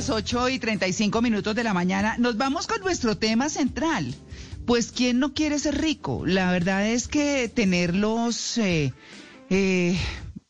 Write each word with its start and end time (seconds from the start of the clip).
las 0.00 0.08
8 0.08 0.48
y 0.48 0.58
35 0.58 1.20
minutos 1.20 1.54
de 1.54 1.62
la 1.62 1.74
mañana. 1.74 2.16
Nos 2.16 2.38
vamos 2.38 2.66
con 2.66 2.80
nuestro 2.80 3.18
tema 3.18 3.50
central. 3.50 4.14
Pues, 4.64 4.92
¿quién 4.92 5.18
no 5.18 5.34
quiere 5.34 5.58
ser 5.58 5.78
rico? 5.78 6.24
La 6.24 6.50
verdad 6.50 6.86
es 6.86 7.06
que 7.06 7.50
tener 7.50 7.94
los, 7.94 8.56
eh, 8.56 8.94
eh, 9.50 9.98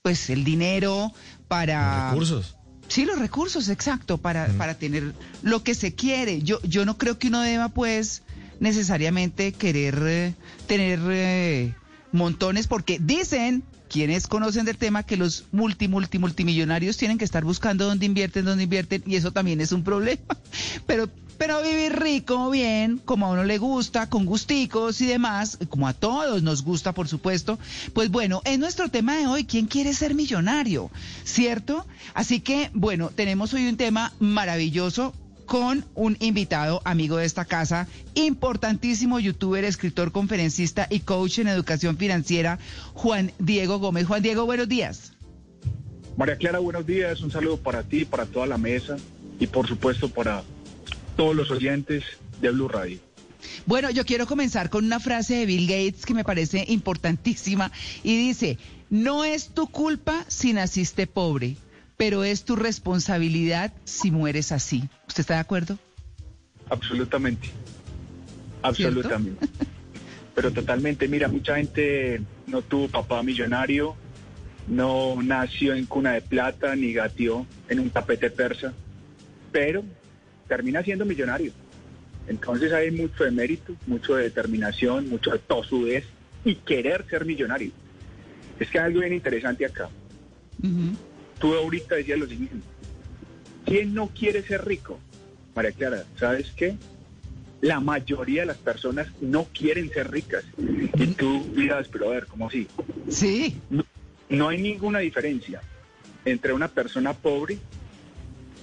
pues, 0.02 0.30
el 0.30 0.44
dinero 0.44 1.12
para... 1.48 1.96
Los 1.96 2.11
recursos. 2.11 2.57
Sí, 2.86 3.04
los 3.04 3.18
recursos, 3.18 3.68
exacto, 3.71 4.18
para, 4.18 4.46
para 4.57 4.75
tener 4.75 5.14
lo 5.43 5.64
que 5.64 5.75
se 5.75 5.96
quiere. 5.96 6.43
Yo, 6.43 6.62
yo 6.62 6.85
no 6.85 6.96
creo 6.96 7.18
que 7.18 7.26
uno 7.26 7.40
deba, 7.40 7.71
pues, 7.71 8.22
necesariamente 8.61 9.50
querer 9.50 9.98
eh, 10.07 10.35
tener 10.68 11.00
eh, 11.08 11.75
montones, 12.12 12.68
porque 12.68 13.00
dicen 13.00 13.64
quienes 13.91 14.29
conocen 14.29 14.64
del 14.64 14.79
tema 14.79 15.02
que 15.02 15.16
los 15.16 15.45
multi, 15.50 15.88
multi, 15.88 16.18
multimillonarios 16.18 16.96
tienen 16.96 17.18
que 17.18 17.25
estar 17.25 17.44
buscando 17.44 17.86
dónde 17.86 18.07
invierten, 18.07 18.44
dónde 18.44 18.64
invierten, 18.64 19.03
y 19.04 19.16
eso 19.16 19.32
también 19.32 19.61
es 19.61 19.72
un 19.72 19.82
problema. 19.82 20.22
Pero, 20.86 21.08
pero 21.39 21.63
vivir 21.63 21.99
rico, 21.99 22.50
bien, 22.50 22.99
como 22.99 23.26
a 23.26 23.30
uno 23.30 23.44
le 23.44 23.57
gusta, 23.57 24.11
con 24.11 24.26
gusticos 24.26 25.00
y 25.00 25.07
demás, 25.07 25.57
como 25.71 25.89
a 25.89 25.94
todos 25.94 26.43
nos 26.43 26.63
gusta, 26.63 26.93
por 26.93 27.08
supuesto, 27.08 27.58
pues 27.94 28.11
bueno, 28.11 28.43
es 28.44 28.58
nuestro 28.58 28.90
tema 28.90 29.16
de 29.16 29.26
hoy, 29.26 29.44
¿quién 29.44 29.66
quiere 29.66 29.94
ser 29.94 30.14
millonario? 30.14 30.91
¿Cierto? 31.25 31.86
Así 32.12 32.41
que, 32.41 32.70
bueno, 32.75 33.08
tenemos 33.08 33.55
hoy 33.55 33.66
un 33.69 33.78
tema 33.78 34.12
maravilloso 34.19 35.14
con 35.50 35.84
un 35.97 36.17
invitado 36.20 36.81
amigo 36.84 37.17
de 37.17 37.27
esta 37.27 37.45
casa, 37.45 37.89
importantísimo 38.14 39.19
youtuber, 39.19 39.64
escritor, 39.64 40.12
conferencista 40.12 40.86
y 40.89 41.00
coach 41.00 41.41
en 41.41 41.48
educación 41.48 41.97
financiera, 41.97 42.61
Juan 42.95 43.33
Diego 43.41 43.81
Gómez. 43.81 44.06
Juan 44.06 44.22
Diego, 44.22 44.47
buenos 44.47 44.69
días. 44.69 45.12
María 46.17 46.36
Clara, 46.36 46.61
buenos 46.61 46.86
días. 46.86 47.20
Un 47.20 47.33
saludo 47.33 47.56
para 47.56 47.83
ti, 47.83 48.05
para 48.05 48.27
toda 48.27 48.47
la 48.47 48.58
mesa 48.58 48.97
y 49.41 49.48
por 49.48 49.66
supuesto 49.66 50.08
para 50.08 50.44
todos 51.16 51.34
los 51.34 51.50
oyentes 51.50 52.05
de 52.41 52.50
Blue 52.52 52.69
Radio. 52.69 53.00
Bueno, 53.67 53.91
yo 53.91 54.05
quiero 54.05 54.28
comenzar 54.28 54.70
con 54.70 54.84
una 54.84 55.00
frase 55.00 55.34
de 55.34 55.46
Bill 55.46 55.67
Gates 55.67 56.06
que 56.06 56.14
me 56.14 56.22
parece 56.22 56.64
importantísima 56.69 57.72
y 58.05 58.17
dice, 58.17 58.56
no 58.89 59.24
es 59.24 59.48
tu 59.48 59.67
culpa 59.67 60.24
si 60.28 60.52
naciste 60.52 61.08
pobre 61.08 61.56
pero 62.00 62.24
es 62.24 62.44
tu 62.44 62.56
responsabilidad 62.56 63.74
si 63.84 64.10
mueres 64.10 64.52
así. 64.52 64.88
¿Usted 65.06 65.20
está 65.20 65.34
de 65.34 65.40
acuerdo? 65.40 65.78
Absolutamente. 66.70 67.50
Absolutamente. 68.62 69.46
pero 70.34 70.50
totalmente. 70.50 71.06
Mira, 71.08 71.28
mucha 71.28 71.56
gente 71.56 72.22
no 72.46 72.62
tuvo 72.62 72.88
papá 72.88 73.22
millonario, 73.22 73.96
no 74.66 75.20
nació 75.22 75.74
en 75.74 75.84
cuna 75.84 76.12
de 76.12 76.22
plata, 76.22 76.74
ni 76.74 76.94
gateó 76.94 77.46
en 77.68 77.80
un 77.80 77.90
tapete 77.90 78.30
persa, 78.30 78.72
pero 79.52 79.84
termina 80.48 80.82
siendo 80.82 81.04
millonario. 81.04 81.52
Entonces 82.28 82.72
hay 82.72 82.92
mucho 82.92 83.24
de 83.24 83.30
mérito, 83.30 83.76
mucho 83.86 84.14
de 84.14 84.22
determinación, 84.22 85.06
mucho 85.10 85.32
de 85.32 85.38
tosudez 85.38 86.06
y 86.46 86.54
querer 86.54 87.04
ser 87.10 87.26
millonario. 87.26 87.72
Es 88.58 88.70
que 88.70 88.78
hay 88.78 88.86
algo 88.86 89.00
bien 89.00 89.12
interesante 89.12 89.66
acá 89.66 89.90
tú 91.41 91.55
ahorita 91.55 91.96
decías 91.96 92.19
lo 92.19 92.27
siguiente, 92.27 92.66
¿quién 93.64 93.94
no 93.94 94.08
quiere 94.08 94.42
ser 94.42 94.64
rico? 94.64 95.00
María 95.56 95.72
Clara, 95.72 96.05
¿sabes 96.16 96.52
qué? 96.55 96.77
La 97.60 97.80
mayoría 97.80 98.42
de 98.42 98.46
las 98.46 98.58
personas 98.58 99.08
no 99.20 99.44
quieren 99.52 99.91
ser 99.91 100.11
ricas. 100.11 100.44
Y 100.56 101.06
tú 101.08 101.44
dirás, 101.55 101.88
pero 101.88 102.11
a 102.11 102.14
ver, 102.14 102.27
¿cómo 102.27 102.48
así? 102.48 102.68
Sí. 103.08 103.56
No, 104.28 104.48
hay 104.48 104.62
ninguna 104.62 105.00
diferencia 105.00 105.61
entre 106.24 106.52
una 106.52 106.68
persona 106.68 107.12
pobre 107.14 107.58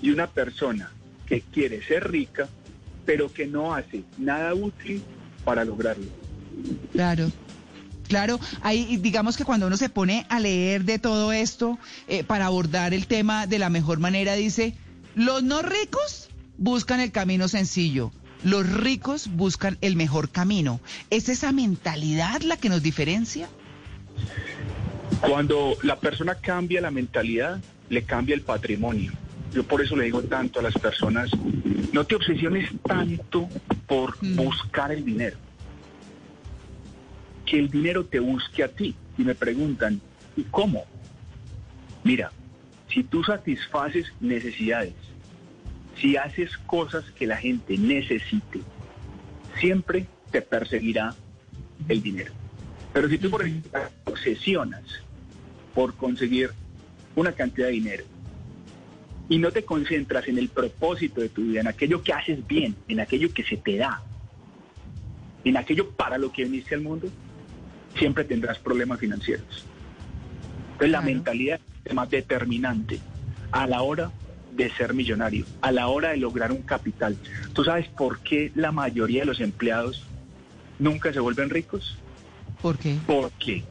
y 0.01 0.11
una 0.11 0.27
persona 0.27 0.91
que 1.25 1.41
quiere 1.41 1.83
ser 1.83 2.09
rica, 2.09 2.47
pero 3.05 3.31
que 3.31 3.45
no 3.45 3.73
hace 3.73 4.03
nada 4.17 4.53
útil 4.53 5.01
para 5.43 5.65
lograrlo. 5.65 6.05
Claro. 6.91 7.29
Claro, 8.07 8.39
ahí 8.61 8.97
digamos 8.97 9.35
que 9.37 9.43
cuando 9.43 9.67
uno 9.67 9.77
se 9.77 9.89
pone 9.89 10.25
a 10.29 10.39
leer 10.39 10.85
de 10.85 10.97
todo 10.97 11.33
esto 11.33 11.77
eh, 12.07 12.23
para 12.23 12.45
abordar 12.45 12.93
el 12.93 13.07
tema 13.07 13.47
de 13.47 13.59
la 13.59 13.69
mejor 13.69 13.99
manera, 13.99 14.33
dice, 14.33 14.75
los 15.15 15.43
no 15.43 15.61
ricos 15.61 16.29
buscan 16.57 16.99
el 17.01 17.11
camino 17.11 17.47
sencillo, 17.47 18.11
los 18.43 18.69
ricos 18.69 19.27
buscan 19.27 19.77
el 19.81 19.95
mejor 19.95 20.29
camino. 20.29 20.79
¿Es 21.09 21.27
esa 21.27 21.51
mentalidad 21.51 22.41
la 22.41 22.57
que 22.57 22.69
nos 22.69 22.81
diferencia? 22.81 23.49
Cuando 25.21 25.75
la 25.83 25.99
persona 25.99 26.35
cambia 26.35 26.79
la 26.79 26.91
mentalidad, 26.91 27.59
le 27.89 28.03
cambia 28.03 28.35
el 28.35 28.41
patrimonio. 28.41 29.11
Yo 29.53 29.63
por 29.63 29.81
eso 29.81 29.95
le 29.95 30.05
digo 30.05 30.21
tanto 30.23 30.59
a 30.59 30.63
las 30.63 30.73
personas, 30.75 31.29
no 31.91 32.05
te 32.05 32.15
obsesiones 32.15 32.69
tanto 32.85 33.49
por 33.87 34.17
mm. 34.21 34.35
buscar 34.35 34.91
el 34.91 35.03
dinero 35.03 35.37
que 37.47 37.57
el 37.57 37.71
dinero 37.71 38.05
te 38.05 38.19
busque 38.19 38.63
a 38.63 38.67
ti. 38.67 38.93
Y 39.17 39.23
me 39.23 39.33
preguntan, 39.33 39.99
¿y 40.35 40.43
cómo? 40.43 40.85
Mira, 42.03 42.31
si 42.87 43.03
tú 43.03 43.23
satisfaces 43.23 44.13
necesidades, 44.19 44.93
si 45.99 46.15
haces 46.15 46.55
cosas 46.67 47.05
que 47.11 47.25
la 47.25 47.37
gente 47.37 47.77
necesite, 47.77 48.61
siempre 49.59 50.05
te 50.29 50.43
perseguirá 50.43 51.15
el 51.87 52.03
dinero. 52.03 52.31
Pero 52.93 53.09
si 53.09 53.17
tú, 53.17 53.31
por 53.31 53.41
ejemplo, 53.41 53.71
obsesionas 54.05 54.83
por 55.73 55.95
conseguir 55.95 56.51
una 57.15 57.31
cantidad 57.31 57.67
de 57.67 57.73
dinero 57.73 58.03
y 59.29 59.39
no 59.39 59.51
te 59.51 59.63
concentras 59.63 60.27
en 60.27 60.37
el 60.37 60.49
propósito 60.49 61.21
de 61.21 61.29
tu 61.29 61.43
vida, 61.43 61.61
en 61.61 61.67
aquello 61.67 62.03
que 62.03 62.13
haces 62.13 62.45
bien, 62.45 62.75
en 62.87 62.99
aquello 62.99 63.33
que 63.33 63.43
se 63.43 63.57
te 63.57 63.77
da, 63.77 64.01
en 65.43 65.57
aquello 65.57 65.89
para 65.91 66.17
lo 66.17 66.31
que 66.31 66.43
viniste 66.43 66.75
al 66.75 66.81
mundo, 66.81 67.09
siempre 67.97 68.23
tendrás 68.23 68.59
problemas 68.59 68.99
financieros. 68.99 69.65
Entonces 70.73 70.91
la 70.91 71.01
mentalidad 71.01 71.59
es 71.83 71.93
más 71.93 72.09
determinante 72.09 72.99
a 73.51 73.65
la 73.67 73.81
hora 73.81 74.11
de 74.55 74.69
ser 74.71 74.93
millonario, 74.93 75.45
a 75.61 75.71
la 75.71 75.87
hora 75.87 76.09
de 76.09 76.17
lograr 76.17 76.51
un 76.51 76.61
capital. 76.61 77.17
¿Tú 77.53 77.63
sabes 77.63 77.87
por 77.87 78.19
qué 78.19 78.51
la 78.55 78.71
mayoría 78.71 79.21
de 79.21 79.27
los 79.27 79.39
empleados 79.39 80.03
nunca 80.79 81.13
se 81.13 81.19
vuelven 81.19 81.49
ricos? 81.49 81.97
¿Por 82.61 82.77
qué? 82.77 82.97
Porque 83.05 83.63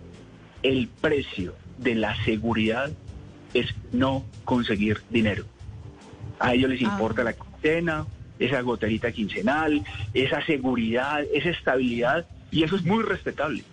el 0.63 0.89
precio 0.89 1.55
de 1.79 1.95
la 1.95 2.17
seguridad 2.25 2.91
es 3.53 3.75
no 3.93 4.25
conseguir 4.45 5.01
dinero. 5.11 5.45
A 6.39 6.55
ellos 6.55 6.71
les 6.71 6.83
ah. 6.83 6.85
importa 6.93 7.25
la 7.25 7.33
quincena, 7.33 8.07
esa 8.39 8.61
goterita 8.61 9.13
quincenal, 9.13 9.85
esa 10.15 10.45
seguridad, 10.45 11.23
esa 11.33 11.51
estabilidad, 11.51 12.27
y 12.51 12.63
eso 12.63 12.77
es 12.77 12.85
muy 12.85 13.03
respetable. 13.03 13.65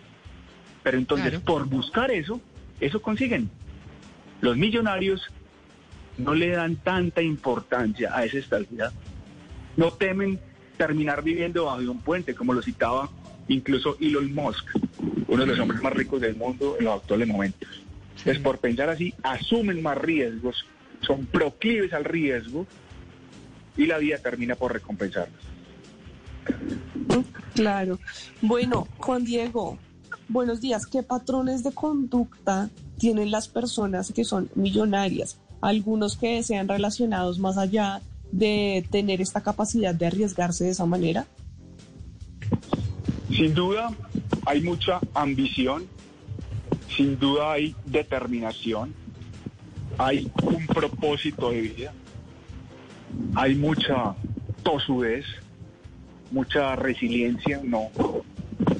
Pero 0.83 0.97
entonces, 0.97 1.39
por 1.39 1.65
buscar 1.65 2.11
eso, 2.11 2.41
eso 2.79 3.01
consiguen. 3.01 3.49
Los 4.41 4.57
millonarios 4.57 5.27
no 6.17 6.33
le 6.33 6.49
dan 6.49 6.75
tanta 6.75 7.21
importancia 7.21 8.15
a 8.15 8.25
esa 8.25 8.37
estabilidad. 8.37 8.91
No 9.77 9.91
temen 9.91 10.39
terminar 10.77 11.23
viviendo 11.23 11.65
bajo 11.65 11.79
un 11.79 12.01
puente, 12.01 12.35
como 12.35 12.53
lo 12.53 12.61
citaba 12.61 13.09
incluso 13.47 13.97
Elon 13.99 14.33
Musk, 14.33 14.65
uno 15.27 15.41
de 15.41 15.47
los 15.47 15.59
hombres 15.59 15.81
más 15.81 15.93
ricos 15.93 16.21
del 16.21 16.35
mundo 16.35 16.77
en 16.79 16.85
los 16.85 17.01
actuales 17.01 17.27
momentos. 17.27 17.69
Es 18.25 18.39
por 18.39 18.59
pensar 18.59 18.89
así, 18.89 19.13
asumen 19.23 19.81
más 19.81 19.97
riesgos, 19.97 20.65
son 21.01 21.25
proclives 21.25 21.91
al 21.93 22.05
riesgo 22.05 22.65
y 23.75 23.85
la 23.85 23.97
vida 23.97 24.17
termina 24.19 24.55
por 24.55 24.71
recompensarlos. 24.71 25.41
Claro. 27.53 27.99
Bueno, 28.41 28.87
Juan 28.97 29.25
Diego, 29.25 29.77
Buenos 30.33 30.61
días. 30.61 30.87
¿Qué 30.87 31.03
patrones 31.03 31.63
de 31.63 31.71
conducta 31.73 32.71
tienen 32.97 33.29
las 33.29 33.47
personas 33.47 34.11
que 34.11 34.23
son 34.23 34.49
millonarias? 34.55 35.37
Algunos 35.61 36.17
que 36.17 36.41
sean 36.41 36.67
relacionados 36.67 37.37
más 37.37 37.59
allá 37.59 38.01
de 38.31 38.83
tener 38.89 39.21
esta 39.21 39.41
capacidad 39.41 39.93
de 39.93 40.07
arriesgarse 40.07 40.63
de 40.63 40.71
esa 40.71 40.87
manera. 40.87 41.27
Sin 43.29 43.53
duda 43.53 43.91
hay 44.47 44.61
mucha 44.61 44.99
ambición, 45.13 45.85
sin 46.89 47.19
duda 47.19 47.51
hay 47.51 47.75
determinación, 47.85 48.91
hay 49.99 50.31
un 50.41 50.65
propósito 50.65 51.51
de 51.51 51.61
vida, 51.61 51.93
hay 53.35 53.53
mucha 53.53 54.15
tosudez, 54.63 55.25
mucha 56.31 56.75
resiliencia, 56.75 57.61
no, 57.63 57.91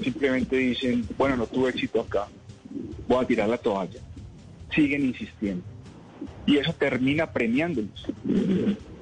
simplemente 0.02 0.56
dicen, 0.58 1.06
bueno, 1.18 1.38
no 1.38 1.48
tuve 1.48 1.70
éxito 1.70 2.02
acá, 2.02 2.28
voy 3.08 3.24
a 3.24 3.28
tirar 3.28 3.50
la 3.50 3.58
toalla. 3.58 4.00
Siguen 4.74 5.06
insistiendo. 5.06 5.64
Y 6.46 6.58
eso 6.58 6.74
termina 6.74 7.32
premiándolos. 7.32 8.08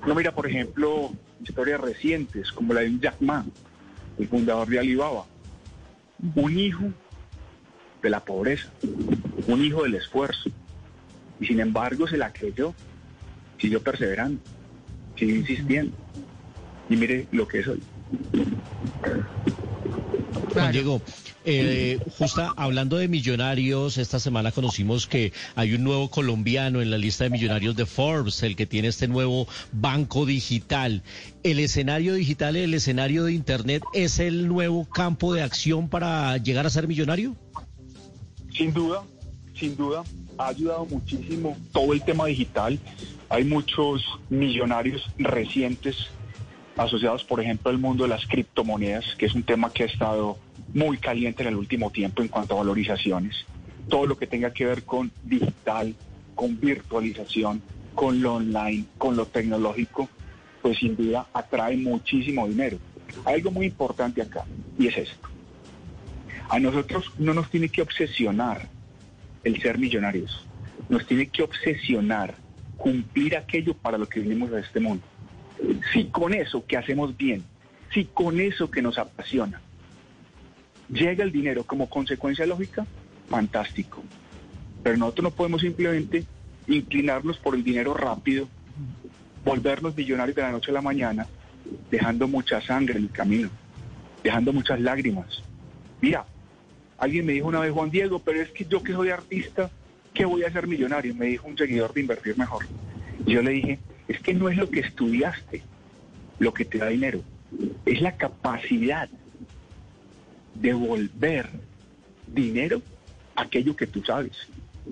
No 0.05 0.15
mira, 0.15 0.33
por 0.33 0.47
ejemplo, 0.47 1.11
historias 1.43 1.79
recientes, 1.79 2.51
como 2.51 2.73
la 2.73 2.81
de 2.81 2.97
Jack 2.99 3.21
Ma, 3.21 3.45
el 4.17 4.27
fundador 4.27 4.67
de 4.67 4.79
Alibaba. 4.79 5.25
Un 6.35 6.57
hijo 6.57 6.85
de 8.01 8.09
la 8.09 8.23
pobreza, 8.23 8.69
un 9.47 9.63
hijo 9.63 9.83
del 9.83 9.95
esfuerzo. 9.95 10.49
Y 11.39 11.45
sin 11.47 11.59
embargo 11.59 12.07
se 12.07 12.17
la 12.17 12.31
creyó, 12.31 12.75
siguió 13.59 13.81
perseverando, 13.81 14.39
sigo 15.15 15.31
insistiendo. 15.31 15.95
Y 16.89 16.95
mire 16.95 17.27
lo 17.31 17.47
que 17.47 17.59
es 17.59 17.67
hoy. 17.67 17.81
Juan 20.53 20.71
Diego, 20.71 21.01
eh, 21.43 21.99
justa 22.17 22.53
hablando 22.55 22.97
de 22.97 23.07
millonarios, 23.07 23.97
esta 23.97 24.19
semana 24.19 24.51
conocimos 24.51 25.07
que 25.07 25.33
hay 25.55 25.73
un 25.73 25.83
nuevo 25.83 26.09
colombiano 26.09 26.81
en 26.81 26.91
la 26.91 26.97
lista 26.97 27.23
de 27.23 27.29
millonarios 27.29 27.75
de 27.75 27.85
Forbes, 27.85 28.43
el 28.43 28.55
que 28.55 28.65
tiene 28.65 28.89
este 28.89 29.07
nuevo 29.07 29.47
banco 29.71 30.25
digital. 30.25 31.03
¿El 31.43 31.59
escenario 31.59 32.13
digital, 32.13 32.55
el 32.55 32.73
escenario 32.73 33.23
de 33.23 33.33
Internet 33.33 33.83
es 33.93 34.19
el 34.19 34.47
nuevo 34.47 34.85
campo 34.85 35.33
de 35.33 35.41
acción 35.41 35.89
para 35.89 36.37
llegar 36.37 36.65
a 36.65 36.69
ser 36.69 36.87
millonario? 36.87 37.35
Sin 38.53 38.73
duda, 38.73 39.03
sin 39.55 39.75
duda, 39.75 40.03
ha 40.37 40.47
ayudado 40.47 40.85
muchísimo 40.85 41.57
todo 41.71 41.93
el 41.93 42.03
tema 42.03 42.25
digital. 42.27 42.79
Hay 43.29 43.45
muchos 43.45 44.03
millonarios 44.29 45.09
recientes 45.17 46.09
asociados, 46.77 47.23
por 47.23 47.41
ejemplo, 47.41 47.69
al 47.69 47.77
mundo 47.77 48.03
de 48.03 48.09
las 48.09 48.25
criptomonedas, 48.25 49.15
que 49.17 49.25
es 49.25 49.35
un 49.35 49.43
tema 49.43 49.71
que 49.71 49.83
ha 49.83 49.87
estado 49.87 50.37
muy 50.73 50.97
caliente 50.97 51.43
en 51.43 51.49
el 51.49 51.55
último 51.55 51.91
tiempo 51.91 52.21
en 52.21 52.27
cuanto 52.27 52.55
a 52.55 52.57
valorizaciones. 52.57 53.45
Todo 53.89 54.05
lo 54.05 54.17
que 54.17 54.27
tenga 54.27 54.53
que 54.53 54.65
ver 54.65 54.83
con 54.83 55.11
digital, 55.23 55.95
con 56.35 56.59
virtualización, 56.59 57.61
con 57.93 58.21
lo 58.21 58.35
online, 58.35 58.85
con 58.97 59.15
lo 59.15 59.25
tecnológico, 59.25 60.09
pues 60.61 60.77
sin 60.77 60.95
duda 60.95 61.27
atrae 61.33 61.77
muchísimo 61.77 62.47
dinero. 62.47 62.77
Hay 63.25 63.35
algo 63.35 63.51
muy 63.51 63.65
importante 63.65 64.21
acá 64.21 64.45
y 64.79 64.87
es 64.87 64.97
esto. 64.97 65.27
A 66.49 66.59
nosotros 66.59 67.11
no 67.17 67.33
nos 67.33 67.49
tiene 67.49 67.69
que 67.69 67.81
obsesionar 67.81 68.67
el 69.43 69.61
ser 69.61 69.77
millonarios, 69.77 70.45
nos 70.89 71.05
tiene 71.05 71.27
que 71.27 71.43
obsesionar 71.43 72.35
cumplir 72.77 73.37
aquello 73.37 73.73
para 73.73 73.97
lo 73.97 74.07
que 74.07 74.19
vinimos 74.19 74.51
a 74.51 74.59
este 74.59 74.79
mundo. 74.79 75.03
Si 75.93 76.05
con 76.05 76.33
eso 76.33 76.65
que 76.65 76.77
hacemos 76.77 77.15
bien, 77.15 77.43
si 77.93 78.05
con 78.05 78.39
eso 78.39 78.71
que 78.71 78.81
nos 78.81 78.97
apasiona, 78.97 79.61
llega 80.89 81.23
el 81.23 81.31
dinero 81.31 81.63
como 81.63 81.89
consecuencia 81.89 82.45
lógica, 82.45 82.85
fantástico. 83.29 84.03
Pero 84.83 84.97
nosotros 84.97 85.23
no 85.23 85.31
podemos 85.31 85.61
simplemente 85.61 86.25
inclinarnos 86.67 87.37
por 87.37 87.55
el 87.55 87.63
dinero 87.63 87.93
rápido, 87.93 88.47
volvernos 89.43 89.95
millonarios 89.95 90.35
de 90.35 90.41
la 90.41 90.51
noche 90.51 90.71
a 90.71 90.75
la 90.75 90.81
mañana, 90.81 91.27
dejando 91.89 92.27
mucha 92.27 92.61
sangre 92.61 92.97
en 92.97 93.03
el 93.03 93.11
camino, 93.11 93.49
dejando 94.23 94.53
muchas 94.53 94.79
lágrimas. 94.79 95.43
Mira, 96.01 96.25
alguien 96.97 97.25
me 97.25 97.33
dijo 97.33 97.47
una 97.47 97.59
vez, 97.59 97.71
Juan 97.71 97.91
Diego, 97.91 98.19
pero 98.19 98.41
es 98.41 98.49
que 98.49 98.65
yo 98.65 98.81
que 98.81 98.93
soy 98.93 99.09
artista, 99.09 99.69
¿qué 100.13 100.25
voy 100.25 100.43
a 100.43 100.51
ser 100.51 100.67
millonario? 100.67 101.13
Me 101.15 101.27
dijo 101.27 101.47
un 101.47 101.57
seguidor 101.57 101.93
de 101.93 102.01
invertir 102.01 102.37
mejor. 102.37 102.65
Y 103.25 103.33
yo 103.33 103.41
le 103.41 103.51
dije, 103.51 103.79
es 104.11 104.19
que 104.19 104.33
no 104.33 104.49
es 104.49 104.57
lo 104.57 104.69
que 104.69 104.81
estudiaste 104.81 105.63
lo 106.37 106.53
que 106.53 106.65
te 106.65 106.79
da 106.79 106.87
dinero, 106.87 107.21
es 107.85 108.01
la 108.01 108.17
capacidad 108.17 109.09
devolver 110.53 111.49
dinero 112.27 112.81
a 113.35 113.43
aquello 113.43 113.75
que 113.75 113.87
tú 113.87 114.03
sabes. 114.03 114.33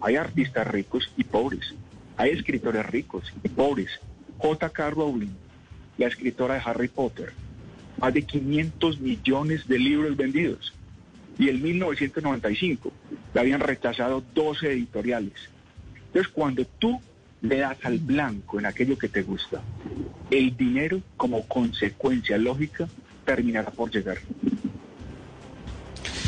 Hay 0.01 0.15
artistas 0.15 0.67
ricos 0.67 1.11
y 1.17 1.25
pobres, 1.25 1.73
hay 2.15 2.31
escritores 2.31 2.85
ricos 2.85 3.33
y 3.43 3.49
pobres. 3.49 3.99
J.K. 4.37 4.89
Rowling, 4.91 5.35
la 5.97 6.07
escritora 6.07 6.53
de 6.53 6.61
Harry 6.63 6.87
Potter, 6.87 7.33
más 7.97 8.13
de 8.13 8.21
500 8.21 9.01
millones 9.01 9.67
de 9.67 9.79
libros 9.79 10.15
vendidos. 10.15 10.73
Y 11.37 11.49
en 11.49 11.61
1995 11.61 12.93
le 13.33 13.39
habían 13.39 13.59
rechazado 13.59 14.23
12 14.33 14.71
editoriales. 14.71 15.49
Entonces, 16.07 16.31
cuando 16.31 16.63
tú 16.63 17.01
le 17.41 17.57
das 17.59 17.77
al 17.83 17.99
blanco 17.99 18.59
en 18.59 18.65
aquello 18.65 18.97
que 18.97 19.09
te 19.09 19.23
gusta, 19.23 19.61
el 20.29 20.55
dinero 20.55 21.01
como 21.17 21.47
consecuencia 21.47 22.37
lógica 22.37 22.87
terminará 23.25 23.71
por 23.71 23.91
llegar. 23.91 24.17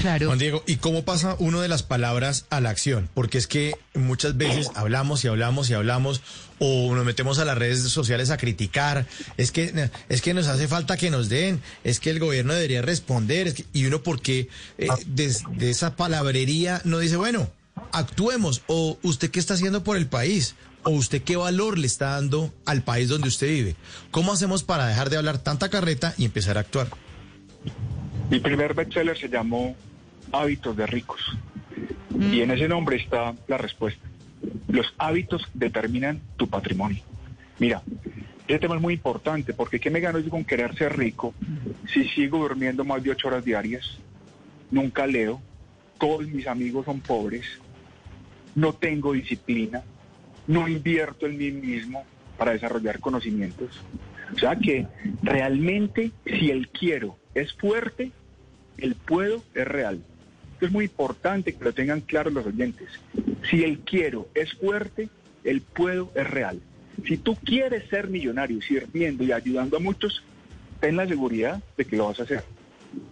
Claro. 0.01 0.27
Juan 0.27 0.39
Diego, 0.39 0.63
¿y 0.65 0.77
cómo 0.77 1.05
pasa 1.05 1.35
uno 1.37 1.61
de 1.61 1.67
las 1.67 1.83
palabras 1.83 2.47
a 2.49 2.59
la 2.59 2.71
acción? 2.71 3.07
Porque 3.13 3.37
es 3.37 3.45
que 3.45 3.75
muchas 3.93 4.35
veces 4.35 4.71
hablamos 4.73 5.23
y 5.23 5.27
hablamos 5.27 5.69
y 5.69 5.75
hablamos 5.75 6.21
o 6.57 6.95
nos 6.95 7.05
metemos 7.05 7.37
a 7.37 7.45
las 7.45 7.55
redes 7.55 7.83
sociales 7.83 8.31
a 8.31 8.37
criticar, 8.37 9.05
es 9.37 9.51
que 9.51 9.89
es 10.09 10.21
que 10.21 10.33
nos 10.33 10.47
hace 10.47 10.67
falta 10.67 10.97
que 10.97 11.11
nos 11.11 11.29
den, 11.29 11.61
es 11.83 11.99
que 11.99 12.09
el 12.09 12.19
gobierno 12.19 12.53
debería 12.53 12.81
responder, 12.81 13.53
y 13.73 13.85
uno 13.85 14.01
porque 14.01 14.47
eh, 14.79 14.87
de, 15.05 15.35
de 15.55 15.69
esa 15.69 15.95
palabrería 15.95 16.81
no 16.83 16.97
dice, 16.97 17.17
bueno, 17.17 17.49
actuemos, 17.91 18.63
o 18.67 18.97
usted 19.03 19.29
qué 19.29 19.39
está 19.39 19.53
haciendo 19.53 19.83
por 19.83 19.97
el 19.97 20.07
país, 20.07 20.55
o 20.83 20.91
usted 20.91 21.21
qué 21.21 21.35
valor 21.35 21.77
le 21.77 21.87
está 21.87 22.11
dando 22.11 22.51
al 22.65 22.83
país 22.83 23.09
donde 23.09 23.27
usted 23.27 23.47
vive. 23.47 23.75
¿Cómo 24.11 24.33
hacemos 24.33 24.63
para 24.63 24.87
dejar 24.87 25.09
de 25.09 25.17
hablar 25.17 25.37
tanta 25.37 25.69
carreta 25.69 26.13
y 26.17 26.25
empezar 26.25 26.57
a 26.57 26.61
actuar? 26.61 26.87
Mi 28.29 28.39
primer 28.39 28.73
bestseller 28.73 29.17
se 29.17 29.29
llamó 29.29 29.75
hábitos 30.31 30.75
de 30.75 30.87
ricos. 30.87 31.21
Y 32.19 32.41
en 32.41 32.51
ese 32.51 32.67
nombre 32.67 32.97
está 32.97 33.33
la 33.47 33.57
respuesta. 33.57 34.07
Los 34.67 34.93
hábitos 34.97 35.43
determinan 35.53 36.21
tu 36.37 36.47
patrimonio. 36.47 37.01
Mira, 37.59 37.81
ese 38.47 38.59
tema 38.59 38.75
es 38.75 38.81
muy 38.81 38.95
importante 38.95 39.53
porque 39.53 39.79
¿qué 39.79 39.89
me 39.89 39.99
gano 39.99 40.19
yo 40.19 40.29
con 40.29 40.43
querer 40.43 40.75
ser 40.75 40.97
rico 40.97 41.33
si 41.93 42.07
sigo 42.09 42.39
durmiendo 42.39 42.83
más 42.83 43.03
de 43.03 43.11
ocho 43.11 43.27
horas 43.27 43.45
diarias? 43.45 43.97
Nunca 44.71 45.05
leo, 45.07 45.41
todos 45.99 46.27
mis 46.27 46.47
amigos 46.47 46.85
son 46.85 47.01
pobres, 47.01 47.45
no 48.55 48.73
tengo 48.73 49.13
disciplina, 49.13 49.83
no 50.47 50.67
invierto 50.67 51.25
en 51.25 51.37
mí 51.37 51.51
mismo 51.51 52.05
para 52.37 52.51
desarrollar 52.51 52.99
conocimientos. 52.99 53.81
O 54.33 54.39
sea 54.39 54.55
que 54.55 54.87
realmente 55.21 56.11
si 56.25 56.49
el 56.49 56.69
quiero 56.69 57.17
es 57.35 57.53
fuerte, 57.53 58.11
el 58.77 58.95
puedo 58.95 59.43
es 59.53 59.67
real 59.67 60.01
es 60.65 60.71
muy 60.71 60.85
importante 60.85 61.53
que 61.53 61.63
lo 61.63 61.73
tengan 61.73 62.01
claro 62.01 62.29
los 62.29 62.45
oyentes. 62.45 62.89
Si 63.49 63.63
el 63.63 63.79
quiero 63.79 64.29
es 64.33 64.53
fuerte, 64.53 65.09
el 65.43 65.61
puedo 65.61 66.11
es 66.15 66.29
real. 66.29 66.61
Si 67.05 67.17
tú 67.17 67.35
quieres 67.35 67.89
ser 67.89 68.07
millonario 68.09 68.61
sirviendo 68.61 69.23
y 69.23 69.31
ayudando 69.31 69.77
a 69.77 69.79
muchos, 69.79 70.23
ten 70.79 70.95
la 70.95 71.07
seguridad 71.07 71.61
de 71.77 71.85
que 71.85 71.97
lo 71.97 72.07
vas 72.07 72.19
a 72.19 72.23
hacer. 72.23 72.43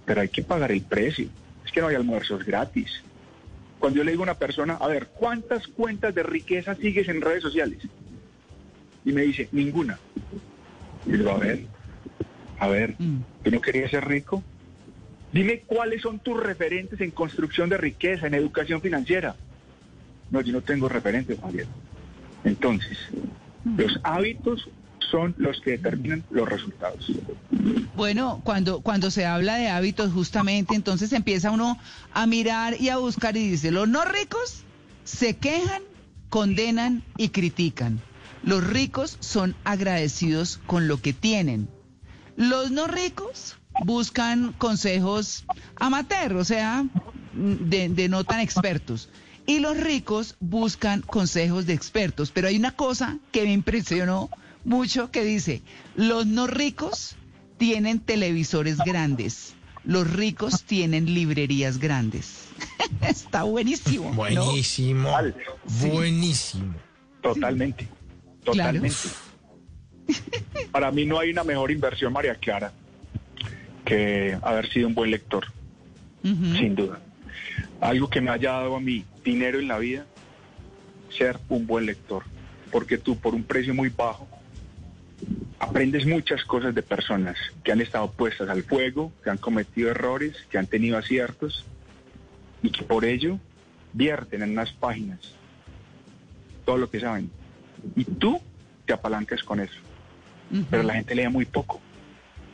Pero 0.06 0.22
hay 0.22 0.30
que 0.30 0.44
pagar 0.44 0.72
el 0.72 0.82
precio. 0.82 1.28
Es 1.66 1.72
que 1.72 1.82
no 1.82 1.88
hay 1.88 1.96
almuerzos 1.96 2.46
gratis. 2.46 3.04
Cuando 3.80 3.98
yo 3.98 4.04
le 4.04 4.12
digo 4.12 4.24
a 4.24 4.26
una 4.26 4.34
persona, 4.34 4.76
a 4.76 4.88
ver, 4.88 5.08
¿cuántas 5.08 5.68
cuentas 5.68 6.14
de 6.14 6.24
riqueza 6.24 6.76
sigues 6.76 7.08
en 7.08 7.22
redes 7.22 7.42
sociales? 7.42 7.80
Y 9.06 9.12
me 9.14 9.22
dice, 9.22 9.48
ninguna. 9.52 9.98
Y 11.06 11.14
digo, 11.14 11.32
a 11.32 11.38
ver, 11.38 11.66
a 12.60 12.68
ver, 12.68 12.96
mm. 13.00 13.18
¿tú 13.44 13.52
no 13.52 13.62
querías 13.62 13.90
ser 13.90 14.06
rico? 14.06 14.44
Dime 15.32 15.62
cuáles 15.62 16.02
son 16.02 16.20
tus 16.20 16.38
referentes 16.38 17.00
en 17.02 17.12
construcción 17.12 17.70
de 17.70 17.78
riqueza, 17.78 18.28
en 18.28 18.34
educación 18.34 18.82
financiera. 18.82 19.36
No, 20.32 20.42
yo 20.42 20.52
no 20.54 20.62
tengo 20.62 20.90
referentes, 20.90 21.40
Javier. 21.40 21.68
Entonces, 22.44 22.98
los 23.78 24.00
hábitos 24.04 24.70
son 25.10 25.36
los 25.38 25.60
que 25.62 25.72
determinan 25.72 26.24
los 26.30 26.48
resultados. 26.48 27.12
Bueno, 27.96 28.42
cuando, 28.44 28.82
cuando 28.82 29.12
se 29.12 29.26
habla 29.26 29.56
de 29.56 29.70
hábitos, 29.70 30.12
justamente, 30.14 30.76
entonces 30.76 31.12
empieza 31.14 31.52
uno 31.52 31.78
a 32.14 32.26
mirar 32.28 32.80
y 32.80 32.90
a 32.90 32.98
buscar 32.98 33.36
y 33.38 33.50
dice, 33.50 33.72
los 33.72 33.88
no 33.88 34.06
ricos 34.06 34.64
se 35.04 35.38
quejan, 35.38 35.82
condenan 36.30 37.04
y 37.18 37.30
critican. 37.30 38.02
Los 38.44 38.66
ricos 38.66 39.18
son 39.20 39.56
agradecidos 39.64 40.60
con 40.66 40.88
lo 40.88 41.02
que 41.02 41.14
tienen. 41.14 41.68
Los 42.38 42.72
no 42.72 42.88
ricos 42.88 43.58
buscan 43.84 44.54
consejos 44.54 45.46
amateur, 45.76 46.36
o 46.36 46.46
sea, 46.46 46.86
de, 47.34 48.08
no 48.10 48.24
tan 48.24 48.40
expertos. 48.40 49.10
Y 49.46 49.60
los 49.60 49.78
ricos 49.78 50.36
buscan 50.40 51.02
consejos 51.02 51.66
de 51.66 51.74
expertos. 51.74 52.32
Pero 52.32 52.48
hay 52.48 52.56
una 52.56 52.72
cosa 52.72 53.18
que 53.32 53.44
me 53.44 53.52
impresionó 53.52 54.30
mucho 54.70 55.10
que 55.10 55.24
dice, 55.24 55.64
los 55.96 56.28
no 56.28 56.46
ricos 56.46 57.16
tienen 57.58 58.00
televisores 58.00 58.78
grandes, 58.78 59.56
los 59.84 60.10
ricos 60.10 60.64
tienen 60.64 61.12
librerías 61.12 61.80
grandes. 61.80 62.46
Está 63.02 63.44
buenísimo. 63.44 64.14
Buenísimo. 64.14 65.10
Buenísimo. 65.82 66.76
Totalmente. 67.22 67.88
Totalmente. 68.44 68.96
Para 70.72 70.92
mí 70.92 71.04
no 71.04 71.20
hay 71.20 71.32
una 71.32 71.44
mejor 71.44 71.72
inversión, 71.72 72.14
María 72.14 72.36
Clara, 72.36 72.72
que 73.84 74.38
haber 74.40 74.72
sido 74.72 74.88
un 74.88 74.94
buen 74.94 75.10
lector, 75.10 75.48
sin 76.22 76.76
duda. 76.76 77.02
Algo 77.82 78.08
que 78.08 78.22
me 78.22 78.30
haya 78.30 78.52
dado 78.52 78.76
a 78.76 78.80
mí 78.80 79.04
dinero 79.24 79.60
en 79.60 79.68
la 79.68 79.80
vida, 79.80 80.06
ser 81.18 81.40
un 81.50 81.66
buen 81.66 81.88
lector, 81.88 82.24
porque 82.72 83.00
tú 83.00 83.18
por 83.18 83.34
un 83.34 83.44
precio 83.44 83.74
muy 83.74 83.90
bajo 83.90 84.28
aprendes 85.60 86.06
muchas 86.06 86.44
cosas 86.46 86.74
de 86.74 86.82
personas 86.82 87.38
que 87.64 87.72
han 87.72 87.82
estado 87.82 88.10
puestas 88.12 88.50
al 88.50 88.64
fuego, 88.64 89.12
que 89.24 89.30
han 89.30 89.38
cometido 89.38 89.92
errores, 89.92 90.36
que 90.50 90.58
han 90.58 90.68
tenido 90.68 90.98
aciertos 90.98 91.66
y 92.64 92.72
que 92.72 92.84
por 92.84 93.06
ello 93.06 93.40
vierten 93.94 94.42
en 94.42 94.52
unas 94.52 94.72
páginas 94.72 95.20
todo 96.66 96.78
lo 96.78 96.90
que 96.90 97.00
saben. 97.00 97.30
Y 97.96 98.06
tú 98.06 98.40
te 98.86 98.94
apalancas 98.94 99.44
con 99.44 99.60
eso. 99.60 99.80
pero 100.70 100.84
la 100.84 100.94
gente 100.94 101.16
lee 101.16 101.28
muy 101.28 101.46
poco. 101.46 101.82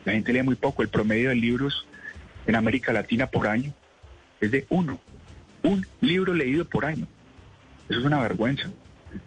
La 0.04 0.12
gente 0.12 0.32
lee 0.32 0.42
muy 0.42 0.54
poco. 0.54 0.82
El 0.82 0.88
promedio 0.88 1.30
de 1.30 1.36
libros 1.36 1.86
en 2.46 2.56
América 2.56 2.92
Latina 2.92 3.26
por 3.26 3.46
año 3.46 3.72
es 4.40 4.50
de 4.50 4.66
uno. 4.68 4.98
Un 5.62 5.86
libro 6.00 6.34
leído 6.34 6.64
por 6.64 6.84
año. 6.84 7.06
Eso 7.88 8.00
es 8.00 8.04
una 8.04 8.20
vergüenza. 8.20 8.70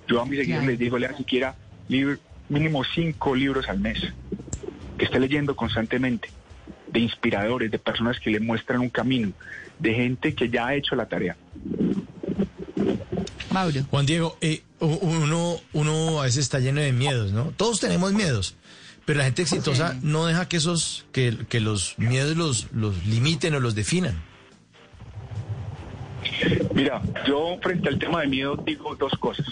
Yo 0.08 0.22
a 0.22 0.26
mis 0.26 0.40
seguidores 0.40 0.68
les 0.68 0.80
digo, 0.80 0.98
lean 0.98 1.16
siquiera 1.18 1.56
mínimo 2.50 2.84
cinco 2.84 3.36
libros 3.36 3.70
al 3.70 3.80
mes. 3.80 4.02
Que 4.98 5.06
esté 5.06 5.20
leyendo 5.20 5.56
constantemente. 5.56 6.30
De 6.88 7.00
inspiradores, 7.00 7.72
de 7.72 7.80
personas 7.80 8.20
que 8.20 8.30
le 8.30 8.40
muestran 8.40 8.82
un 8.82 8.90
camino. 8.90 9.32
De 9.78 9.94
gente 9.94 10.36
que 10.36 10.50
ya 10.50 10.68
ha 10.68 10.76
hecho 10.76 10.96
la 10.96 11.08
tarea. 11.08 11.38
Mauro. 13.52 13.84
Juan 13.90 14.06
Diego, 14.06 14.38
eh, 14.42 14.62
uno, 14.80 15.58
uno 15.74 16.22
a 16.22 16.24
veces 16.26 16.40
está 16.40 16.60
lleno 16.60 16.82
de 16.82 16.92
miedos, 16.92 17.32
¿no? 17.32 17.46
Todos 17.56 17.80
tenemos 17.80 18.14
miedos. 18.14 18.56
Pero 19.06 19.20
la 19.20 19.26
gente 19.26 19.42
exitosa 19.42 19.98
no 20.04 20.28
deja 20.28 20.48
que 20.48 20.58
esos, 20.58 21.06
que, 21.12 21.36
que 21.50 21.60
los 21.60 21.98
miedos 21.98 22.38
los, 22.38 22.68
los 22.74 23.06
limiten 23.08 23.56
o 23.56 23.60
los 23.60 23.74
definan. 23.74 24.22
Mira, 26.76 27.02
yo 27.28 27.58
frente 27.62 27.90
al 27.90 27.98
tema 27.98 28.22
de 28.22 28.28
miedo 28.28 28.56
digo 28.56 28.96
dos 28.96 29.12
cosas. 29.20 29.48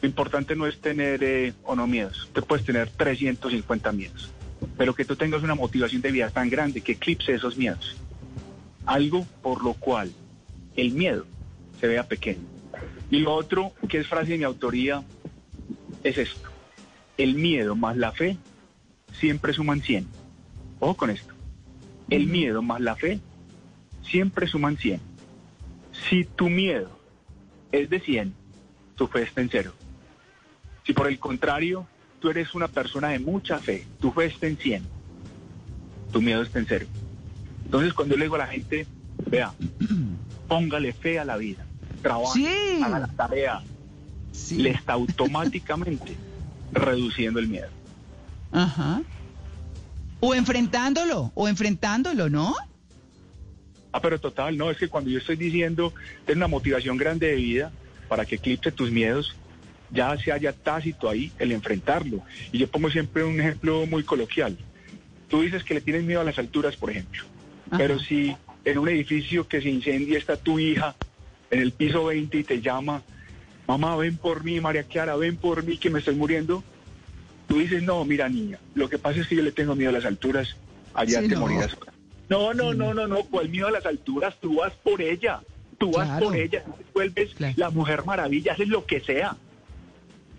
Lo 0.00 0.08
importante 0.08 0.56
no 0.56 0.66
es 0.66 0.80
tener 0.80 1.22
eh, 1.22 1.52
o 1.64 1.76
no 1.76 1.86
miedos. 1.86 2.30
Te 2.32 2.42
puedes 2.42 2.64
tener 2.64 2.88
350 2.88 3.92
miedos. 3.92 4.30
Pero 4.76 4.94
que 4.94 5.04
tú 5.04 5.16
tengas 5.16 5.42
una 5.42 5.54
motivación 5.54 6.00
de 6.02 6.12
vida 6.12 6.30
tan 6.30 6.48
grande 6.48 6.80
que 6.80 6.92
eclipse 6.92 7.34
esos 7.34 7.56
miedos. 7.56 7.96
Algo 8.86 9.26
por 9.42 9.62
lo 9.62 9.74
cual 9.74 10.10
el 10.76 10.92
miedo 10.92 11.26
se 11.80 11.86
vea 11.86 12.08
pequeño. 12.08 12.40
Y 13.10 13.18
lo 13.18 13.34
otro, 13.34 13.72
que 13.88 13.98
es 13.98 14.06
frase 14.06 14.32
de 14.32 14.38
mi 14.38 14.44
autoría, 14.44 15.02
es 16.02 16.16
esto. 16.16 16.48
El 17.18 17.34
miedo 17.34 17.76
más 17.76 17.96
la 17.96 18.12
fe 18.12 18.38
siempre 19.18 19.52
suman 19.52 19.82
100. 19.82 20.06
Ojo 20.78 20.96
con 20.96 21.10
esto. 21.10 21.34
El 22.08 22.26
miedo 22.26 22.62
más 22.62 22.80
la 22.80 22.96
fe 22.96 23.20
siempre 24.02 24.46
suman 24.46 24.78
100. 24.78 25.00
Si 26.08 26.24
tu 26.24 26.48
miedo 26.48 26.90
es 27.72 27.90
de 27.90 28.00
100, 28.00 28.34
tu 28.96 29.06
fe 29.06 29.22
está 29.22 29.40
en 29.40 29.50
cero. 29.50 29.72
Si 30.90 30.94
por 30.94 31.06
el 31.06 31.20
contrario, 31.20 31.86
tú 32.18 32.30
eres 32.30 32.52
una 32.52 32.66
persona 32.66 33.10
de 33.10 33.20
mucha 33.20 33.60
fe, 33.60 33.86
tu 34.00 34.10
fe 34.10 34.24
está 34.24 34.48
en 34.48 34.56
100, 34.56 34.82
tu 36.10 36.20
miedo 36.20 36.42
está 36.42 36.58
en 36.58 36.66
cero. 36.66 36.86
Entonces 37.64 37.92
cuando 37.94 38.16
yo 38.16 38.18
le 38.18 38.24
digo 38.24 38.34
a 38.34 38.38
la 38.38 38.48
gente, 38.48 38.88
vea, 39.28 39.52
póngale 40.48 40.92
fe 40.92 41.20
a 41.20 41.24
la 41.24 41.36
vida, 41.36 41.64
trabaje, 42.02 42.82
haga 42.82 42.98
la 42.98 43.06
tarea, 43.06 43.62
le 44.50 44.70
está 44.70 44.92
automáticamente 44.94 46.16
reduciendo 46.72 47.38
el 47.38 47.46
miedo. 47.46 47.68
Ajá. 48.50 49.02
O 50.18 50.34
enfrentándolo, 50.34 51.30
o 51.36 51.46
enfrentándolo, 51.46 52.28
¿no? 52.28 52.56
Ah, 53.92 54.00
pero 54.00 54.18
total, 54.18 54.56
no, 54.56 54.72
es 54.72 54.76
que 54.76 54.88
cuando 54.88 55.08
yo 55.08 55.18
estoy 55.18 55.36
diciendo, 55.36 55.94
ten 56.26 56.38
una 56.38 56.48
motivación 56.48 56.96
grande 56.96 57.28
de 57.28 57.36
vida 57.36 57.70
para 58.08 58.24
que 58.24 58.34
eclipse 58.34 58.72
tus 58.72 58.90
miedos, 58.90 59.36
ya 59.90 60.16
se 60.18 60.32
haya 60.32 60.52
tácito 60.52 61.08
ahí 61.08 61.32
el 61.38 61.52
enfrentarlo. 61.52 62.22
Y 62.52 62.58
yo 62.58 62.68
pongo 62.68 62.90
siempre 62.90 63.24
un 63.24 63.40
ejemplo 63.40 63.86
muy 63.86 64.02
coloquial. 64.02 64.56
Tú 65.28 65.42
dices 65.42 65.64
que 65.64 65.74
le 65.74 65.80
tienes 65.80 66.04
miedo 66.04 66.20
a 66.20 66.24
las 66.24 66.38
alturas, 66.38 66.76
por 66.76 66.90
ejemplo, 66.90 67.22
pero 67.76 67.98
si 67.98 68.36
en 68.64 68.78
un 68.78 68.88
edificio 68.88 69.46
que 69.46 69.62
se 69.62 69.68
incendia 69.68 70.18
está 70.18 70.36
tu 70.36 70.58
hija 70.58 70.96
en 71.50 71.60
el 71.60 71.72
piso 71.72 72.06
20 72.06 72.38
y 72.38 72.44
te 72.44 72.60
llama, 72.60 73.02
mamá, 73.68 73.96
ven 73.96 74.16
por 74.16 74.42
mí, 74.42 74.60
María 74.60 74.88
Chiara, 74.88 75.14
ven 75.16 75.36
por 75.36 75.62
mí 75.62 75.78
que 75.78 75.88
me 75.88 76.00
estoy 76.00 76.16
muriendo, 76.16 76.64
Tú 77.50 77.58
dices, 77.58 77.82
no, 77.82 78.04
mira 78.04 78.28
niña, 78.28 78.60
lo 78.74 78.88
que 78.88 78.96
pasa 78.96 79.18
es 79.18 79.26
que 79.26 79.34
yo 79.34 79.42
le 79.42 79.50
tengo 79.50 79.74
miedo 79.74 79.90
a 79.90 79.94
las 79.94 80.04
alturas, 80.04 80.56
allá 80.94 81.20
te 81.26 81.34
morirás. 81.34 81.76
No, 82.28 82.54
no, 82.54 82.72
no, 82.74 82.94
no, 82.94 83.08
no, 83.08 83.24
¿cuál 83.24 83.48
miedo 83.48 83.66
a 83.66 83.72
las 83.72 83.84
alturas? 83.86 84.36
Tú 84.40 84.60
vas 84.60 84.72
por 84.84 85.02
ella, 85.02 85.40
tú 85.76 85.90
vas 85.90 86.22
por 86.22 86.36
ella, 86.36 86.62
tú 86.62 86.72
te 86.74 86.84
vuelves 86.94 87.34
la 87.56 87.70
mujer 87.70 88.04
maravilla, 88.04 88.52
haces 88.52 88.68
lo 88.68 88.86
que 88.86 89.00
sea. 89.00 89.36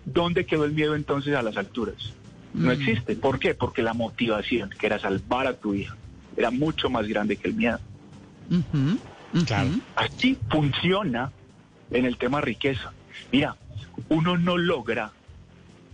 ¿Dónde 0.04 0.46
quedó 0.46 0.64
el 0.64 0.72
miedo 0.72 0.94
entonces 0.94 1.34
a 1.34 1.42
las 1.42 1.56
alturas? 1.56 2.12
No 2.54 2.68
mm. 2.68 2.72
existe. 2.72 3.16
¿Por 3.16 3.38
qué? 3.38 3.54
Porque 3.54 3.82
la 3.82 3.94
motivación, 3.94 4.70
que 4.70 4.86
era 4.86 4.98
salvar 4.98 5.46
a 5.46 5.54
tu 5.54 5.74
hija, 5.74 5.96
era 6.36 6.50
mucho 6.50 6.90
más 6.90 7.06
grande 7.06 7.36
que 7.36 7.48
el 7.48 7.54
miedo. 7.54 7.78
Así 9.96 10.36
funciona 10.50 11.32
en 11.90 12.04
el 12.04 12.16
tema 12.16 12.40
riqueza. 12.40 12.92
Mira, 13.30 13.56
uno 14.08 14.36
no 14.36 14.58
logra 14.58 15.12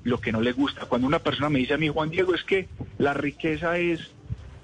lo 0.04 0.20
que 0.20 0.32
no 0.32 0.40
le 0.40 0.52
gusta. 0.52 0.86
Cuando 0.86 1.06
una 1.06 1.18
persona 1.18 1.48
me 1.48 1.58
dice 1.58 1.74
a 1.74 1.78
mí, 1.78 1.88
Juan 1.88 2.10
Diego, 2.10 2.34
es 2.34 2.42
que 2.44 2.68
la 2.98 3.14
riqueza 3.14 3.78
es, 3.78 4.10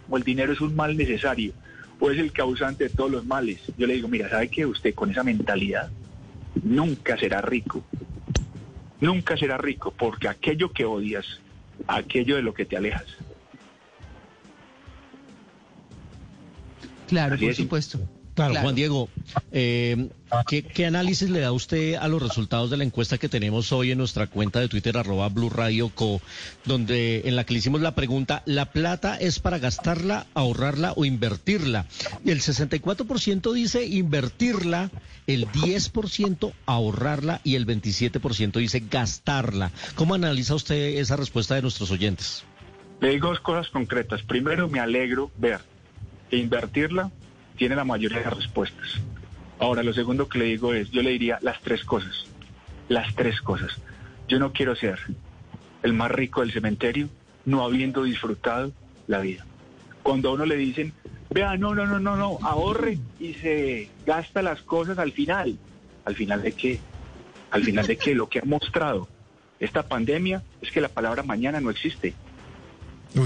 o 0.09 0.17
el 0.17 0.23
dinero 0.23 0.53
es 0.53 0.61
un 0.61 0.75
mal 0.75 0.97
necesario, 0.97 1.53
o 2.01 2.11
es 2.11 2.19
el 2.19 2.33
causante 2.33 2.85
de 2.85 2.91
todos 2.91 3.11
los 3.11 3.25
males, 3.25 3.61
yo 3.77 3.87
le 3.87 3.95
digo, 3.95 4.09
mira, 4.09 4.29
¿sabe 4.29 4.49
que 4.49 4.67
usted 4.67 4.95
con 4.95 5.11
esa 5.11 5.23
mentalidad 5.23 5.91
nunca 6.63 7.17
será 7.17 7.41
rico? 7.41 7.85
Nunca 9.01 9.37
será 9.37 9.59
rico, 9.59 9.93
porque 9.97 10.29
aquello 10.29 10.73
que 10.73 10.85
odias, 10.85 11.41
aquello 11.87 12.37
de 12.37 12.43
lo 12.43 12.55
que 12.55 12.65
te 12.65 12.77
alejas. 12.77 13.07
Claro, 17.07 17.37
por 17.39 17.55
supuesto. 17.55 17.99
Claro, 18.35 18.55
Juan 18.61 18.75
Diego, 18.75 19.09
eh, 19.53 20.09
¿qué, 20.49 20.87
análisis 20.87 21.31
le 21.31 21.39
da 21.39 21.53
usted 21.53 21.95
a 21.95 22.09
los 22.09 22.21
resultados 22.21 22.69
de 22.69 22.77
la 22.77 22.83
encuesta 22.83 23.17
que 23.17 23.29
tenemos 23.29 23.71
hoy 23.71 23.93
en 23.93 23.99
nuestra 23.99 24.27
cuenta 24.27 24.59
de 24.59 24.69
Twitter, 24.69 24.97
arroba 24.97 25.29
Blue 25.29 25.51
Radio 25.51 25.89
Co, 25.91 26.21
donde 26.65 27.23
en 27.27 27.37
la 27.37 27.45
que 27.45 27.53
le 27.53 27.61
hicimos 27.61 27.81
la 27.81 27.95
pregunta, 27.95 28.43
¿la 28.45 28.73
plata 28.73 29.17
es 29.17 29.39
para 29.39 29.59
gastarla, 29.59 30.27
ahorrarla 30.35 30.95
o 30.97 31.05
invertirla? 31.05 31.87
Y 32.25 32.33
el 32.33 32.41
64% 32.41 33.53
dice 33.53 33.85
invertirla, 33.87 34.91
el 35.29 35.47
10% 35.47 36.53
ahorrarla 36.67 37.41
y 37.45 37.55
el 37.55 37.69
27% 37.69 38.59
dice 38.59 38.83
gastarla. 38.91 39.71
¿Cómo 39.95 40.15
analiza 40.15 40.57
usted 40.57 40.99
esa 40.99 41.15
respuesta 41.15 41.55
de 41.55 41.63
nuestros 41.63 41.93
oyentes? 41.93 42.45
Le 43.01 43.11
digo 43.11 43.29
dos 43.29 43.39
cosas 43.39 43.69
concretas. 43.69 44.23
Primero, 44.23 44.69
me 44.69 44.81
alegro 44.81 45.31
ver 45.39 45.61
que 46.31 46.37
invertirla 46.37 47.13
tiene 47.57 47.77
la 47.77 47.85
mayoría 47.85 48.19
de 48.19 48.25
las 48.25 48.37
respuestas. 48.37 49.01
Ahora, 49.59 49.83
lo 49.83 49.93
segundo 49.93 50.29
que 50.29 50.39
le 50.39 50.45
digo 50.47 50.75
es, 50.75 50.91
yo 50.91 51.03
le 51.03 51.11
diría 51.11 51.39
las 51.43 51.61
tres 51.61 51.85
cosas, 51.85 52.27
las 52.89 53.15
tres 53.15 53.41
cosas. 53.41 53.71
Yo 54.29 54.39
no 54.39 54.53
quiero 54.53 54.75
ser 54.75 54.99
el 55.83 55.93
más 55.93 56.11
rico 56.11 56.41
del 56.41 56.53
cementerio 56.53 57.09
no 57.45 57.63
habiendo 57.63 58.03
disfrutado 58.05 58.73
la 59.07 59.21
vida. 59.21 59.45
Cuando 60.03 60.31
a 60.31 60.33
uno 60.33 60.47
le 60.47 60.57
dicen, 60.57 60.93
vea, 61.31 61.57
no, 61.57 61.75
no, 61.75 61.87
no, 61.87 62.01
no, 62.01 62.17
no, 62.17 62.39
ahorre 62.43 62.99
y 63.21 63.35
se 63.35 63.89
gasta 64.07 64.43
las 64.43 64.63
cosas 64.63 64.99
al 64.99 65.13
final. 65.13 65.59
¿Al 66.05 66.15
final 66.15 66.43
de 66.43 66.53
qué? 66.53 66.81
Al 67.51 67.63
final 67.63 67.87
de 67.87 67.97
qué? 67.97 68.15
Lo 68.15 68.29
que 68.29 68.41
ha 68.41 68.45
mostrado 68.45 69.09
esta 69.61 69.87
pandemia 69.87 70.43
es 70.61 70.71
que 70.71 70.81
la 70.81 70.89
palabra 70.89 71.23
mañana 71.23 71.61
no 71.61 71.71
existe. 71.71 72.15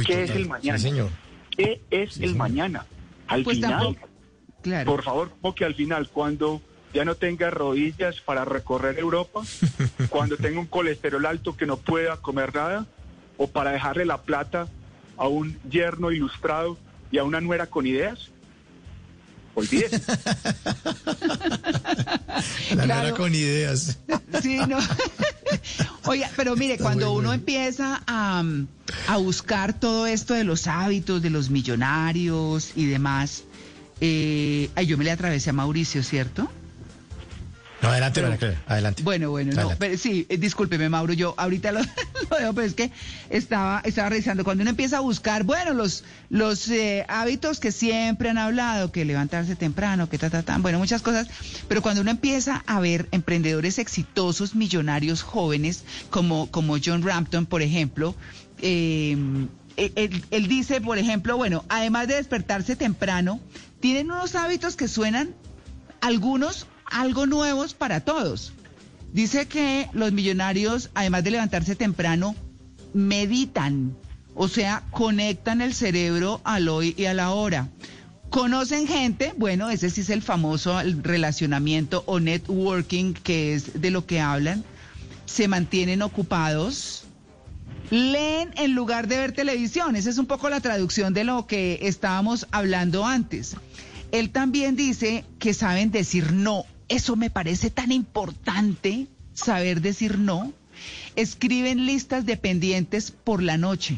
¿Qué 0.07 0.25
es 0.25 0.31
el 0.31 0.49
mañana? 0.49 0.79
señor. 0.79 1.11
¿Qué 1.51 1.81
es 1.91 2.19
el 2.19 2.37
mañana? 2.37 2.87
Al 3.27 3.43
pues 3.43 3.57
final, 3.57 3.97
por 4.85 5.03
favor, 5.03 5.31
que 5.55 5.65
al 5.65 5.75
final, 5.75 6.09
cuando 6.09 6.61
ya 6.93 7.05
no 7.05 7.15
tenga 7.15 7.51
rodillas 7.51 8.21
para 8.21 8.45
recorrer 8.45 8.99
Europa, 8.99 9.43
cuando 10.11 10.37
tenga 10.37 10.61
un 10.61 10.67
colesterol 10.67 11.25
alto 11.27 11.57
que 11.57 11.67
no 11.67 11.77
pueda 11.77 12.17
comer 12.17 12.55
nada, 12.55 12.87
o 13.37 13.47
para 13.47 13.71
dejarle 13.73 14.05
la 14.05 14.23
plata 14.23 14.69
a 15.17 15.29
un 15.29 15.59
yerno 15.69 16.11
ilustrado 16.11 16.77
y 17.11 17.19
a 17.19 17.25
una 17.25 17.41
nuera 17.41 17.67
con 17.67 17.87
ideas, 17.87 18.31
olvídese. 19.55 20.01
La 22.77 22.87
nuera 22.87 23.13
con 23.13 23.35
ideas. 23.35 23.99
Sí, 24.43 24.59
no. 24.69 24.79
Oye, 26.05 26.27
pero 26.37 26.55
mire, 26.57 26.79
cuando 26.79 27.13
uno 27.13 27.33
empieza 27.33 28.03
a, 28.07 28.45
a 29.09 29.17
buscar 29.17 29.79
todo 29.79 30.07
esto 30.07 30.35
de 30.35 30.45
los 30.45 30.67
hábitos 30.67 31.23
de 31.23 31.31
los 31.31 31.51
millonarios 31.51 32.73
y 32.77 32.87
demás, 32.87 33.45
eh, 34.01 34.71
ay, 34.75 34.87
yo 34.87 34.97
me 34.99 35.05
le 35.05 35.11
atravesé 35.11 35.51
a 35.51 35.53
Mauricio, 35.53 36.03
¿cierto? 36.03 36.51
No, 37.81 37.91
adelante, 37.91 38.25
adelante. 38.67 39.03
Bueno, 39.05 39.31
bueno, 39.31 39.53
no, 39.53 39.71
pero 39.79 39.97
sí, 39.97 40.27
eh, 40.29 40.37
discúlpeme, 40.37 40.89
Mauro, 40.89 41.13
yo 41.13 41.35
ahorita 41.37 41.71
lo, 41.71 41.81
veo, 42.31 42.53
pero 42.53 42.67
es 42.67 42.75
que 42.75 42.91
estaba, 43.31 43.81
estaba 43.85 44.09
revisando. 44.09 44.43
Cuando 44.43 44.63
uno 44.63 44.71
empieza 44.71 44.97
a 44.97 45.01
buscar, 45.01 45.45
bueno, 45.45 45.73
los, 45.75 46.03
los 46.29 46.69
eh, 46.71 47.05
hábitos 47.09 47.61
que 47.61 47.71
siempre 47.71 48.31
han 48.31 48.39
hablado, 48.39 48.91
que 48.91 49.05
levantarse 49.05 49.55
temprano, 49.55 50.09
que 50.09 50.19
ta, 50.19 50.29
ta, 50.29 50.43
ta, 50.43 50.59
bueno, 50.59 50.79
muchas 50.79 51.03
cosas, 51.03 51.29
pero 51.69 51.81
cuando 51.81 52.03
uno 52.03 52.11
empieza 52.11 52.65
a 52.67 52.81
ver 52.81 53.07
emprendedores 53.13 53.79
exitosos, 53.79 54.57
millonarios 54.57 55.23
jóvenes, 55.23 55.85
como, 56.11 56.51
como 56.51 56.79
John 56.85 57.05
Rampton, 57.05 57.47
por 57.47 57.63
ejemplo, 57.63 58.17
eh, 58.61 59.17
él, 59.77 60.25
él 60.33 60.49
dice, 60.49 60.81
por 60.81 60.99
ejemplo, 60.99 61.37
bueno, 61.37 61.65
además 61.69 62.09
de 62.09 62.17
despertarse 62.17 62.75
temprano, 62.75 63.41
tienen 63.81 64.11
unos 64.11 64.35
hábitos 64.35 64.77
que 64.77 64.89
suenan, 64.89 65.35
algunos 66.01 66.67
algo 66.85 67.27
nuevos 67.27 67.75
para 67.75 68.01
todos. 68.01 68.53
Dice 69.13 69.47
que 69.47 69.89
los 69.93 70.13
millonarios, 70.13 70.91
además 70.95 71.25
de 71.25 71.31
levantarse 71.31 71.77
temprano, 71.77 72.35
meditan, 72.93 73.97
o 74.35 74.49
sea, 74.49 74.85
conectan 74.91 75.61
el 75.61 75.75
cerebro 75.75 76.41
al 76.45 76.69
hoy 76.69 76.95
y 76.97 77.07
a 77.07 77.15
la 77.15 77.31
hora. 77.31 77.69
¿Conocen 78.31 78.87
gente? 78.87 79.33
Bueno, 79.37 79.71
ese 79.71 79.89
sí 79.89 80.03
es 80.03 80.11
el 80.11 80.23
famoso 80.23 80.79
relacionamiento 81.03 82.05
o 82.07 82.21
networking, 82.21 83.15
que 83.15 83.55
es 83.55 83.81
de 83.81 83.91
lo 83.91 84.05
que 84.05 84.21
hablan. 84.21 84.65
Se 85.25 85.49
mantienen 85.49 86.03
ocupados. 86.03 87.05
Leen 87.91 88.51
en 88.57 88.75
lugar 88.75 89.09
de 89.09 89.17
ver 89.17 89.33
televisión. 89.33 89.97
Esa 89.97 90.11
es 90.11 90.19
un 90.19 90.27
poco 90.27 90.51
la 90.51 90.61
traducción 90.61 91.15
de 91.15 91.25
lo 91.25 91.47
que 91.47 91.79
estábamos 91.83 92.47
hablando 92.51 93.07
antes. 93.07 93.57
Él 94.13 94.31
también 94.31 94.77
dice 94.77 95.25
que 95.39 95.55
saben 95.55 95.91
decir 95.91 96.33
no. 96.33 96.65
Eso 96.89 97.17
me 97.17 97.31
parece 97.31 97.71
tan 97.71 97.93
importante, 97.93 99.07
saber 99.35 99.81
decir 99.81 100.19
no. 100.19 100.53
Escriben 101.17 101.87
listas 101.87 102.27
de 102.27 102.37
pendientes 102.37 103.11
por 103.11 103.43
la 103.43 103.57
noche. 103.57 103.97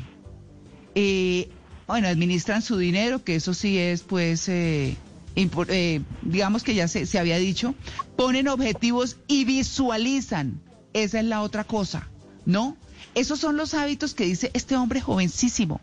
Eh, 0.94 1.48
bueno, 1.86 2.08
administran 2.08 2.62
su 2.62 2.78
dinero, 2.78 3.24
que 3.24 3.36
eso 3.36 3.54
sí 3.54 3.78
es, 3.78 4.02
pues, 4.02 4.48
eh, 4.48 4.96
eh, 5.36 6.00
digamos 6.22 6.62
que 6.62 6.74
ya 6.74 6.88
se, 6.88 7.06
se 7.06 7.18
había 7.18 7.38
dicho, 7.38 7.74
ponen 8.16 8.48
objetivos 8.48 9.16
y 9.26 9.44
visualizan. 9.44 10.60
Esa 10.92 11.20
es 11.20 11.26
la 11.26 11.42
otra 11.42 11.64
cosa, 11.64 12.08
¿no? 12.46 12.76
Esos 13.14 13.40
son 13.40 13.56
los 13.56 13.74
hábitos 13.74 14.14
que 14.14 14.24
dice 14.24 14.50
este 14.54 14.76
hombre 14.76 15.00
jovencísimo. 15.00 15.80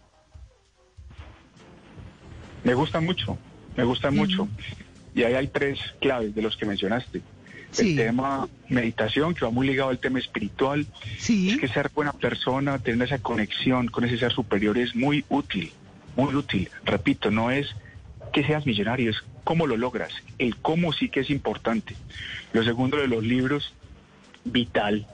Me 2.63 2.73
gusta 2.73 2.99
mucho, 2.99 3.37
me 3.75 3.83
gusta 3.83 4.11
mucho. 4.11 4.47
Y 5.13 5.23
ahí 5.23 5.33
hay 5.33 5.47
tres 5.47 5.79
claves 5.99 6.35
de 6.35 6.41
los 6.41 6.57
que 6.57 6.65
mencionaste. 6.65 7.21
El 7.77 7.95
tema 7.95 8.47
meditación, 8.69 9.35
que 9.35 9.45
va 9.45 9.51
muy 9.51 9.67
ligado 9.67 9.89
al 9.89 9.99
tema 9.99 10.19
espiritual. 10.19 10.87
Sí. 11.19 11.51
Es 11.51 11.57
que 11.57 11.67
ser 11.67 11.91
buena 11.93 12.13
persona, 12.13 12.79
tener 12.79 13.07
esa 13.07 13.19
conexión 13.19 13.87
con 13.87 14.05
ese 14.05 14.17
ser 14.17 14.31
superior 14.31 14.77
es 14.77 14.95
muy 14.95 15.25
útil 15.29 15.71
muy 16.17 16.35
útil. 16.35 16.69
Repito, 16.83 17.31
no 17.31 17.51
es 17.51 17.67
que 18.33 18.43
seas 18.43 18.65
millonario, 18.65 19.11
es 19.11 19.23
cómo 19.45 19.67
lo 19.67 19.77
logras. 19.77 20.11
El 20.37 20.57
cómo 20.57 20.91
sí 20.91 21.07
que 21.07 21.21
es 21.21 21.29
importante. 21.29 21.95
Lo 22.51 22.63
segundo 22.63 22.97
de 22.97 23.07
los 23.07 23.23
libros, 23.23 23.73
vital. 24.43 25.07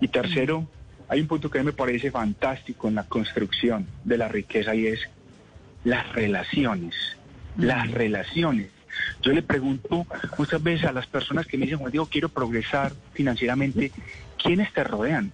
Y 0.00 0.08
tercero, 0.08 0.66
hay 1.08 1.20
un 1.20 1.26
punto 1.26 1.50
que 1.50 1.58
a 1.58 1.62
mí 1.62 1.66
me 1.66 1.72
parece 1.72 2.10
fantástico 2.10 2.88
en 2.88 2.96
la 2.96 3.04
construcción 3.04 3.86
de 4.04 4.18
la 4.18 4.28
riqueza 4.28 4.74
y 4.74 4.86
es 4.86 5.00
las 5.84 6.12
relaciones. 6.12 6.94
Las 7.56 7.90
relaciones. 7.90 8.70
Yo 9.22 9.32
le 9.32 9.42
pregunto 9.42 10.06
muchas 10.38 10.62
veces 10.62 10.86
a 10.86 10.92
las 10.92 11.06
personas 11.06 11.46
que 11.46 11.56
me 11.56 11.64
dicen, 11.64 11.78
Juan 11.78 11.92
Diego, 11.92 12.06
quiero 12.06 12.28
progresar 12.28 12.92
financieramente, 13.12 13.92
¿quiénes 14.42 14.72
te 14.72 14.84
rodean? 14.84 15.32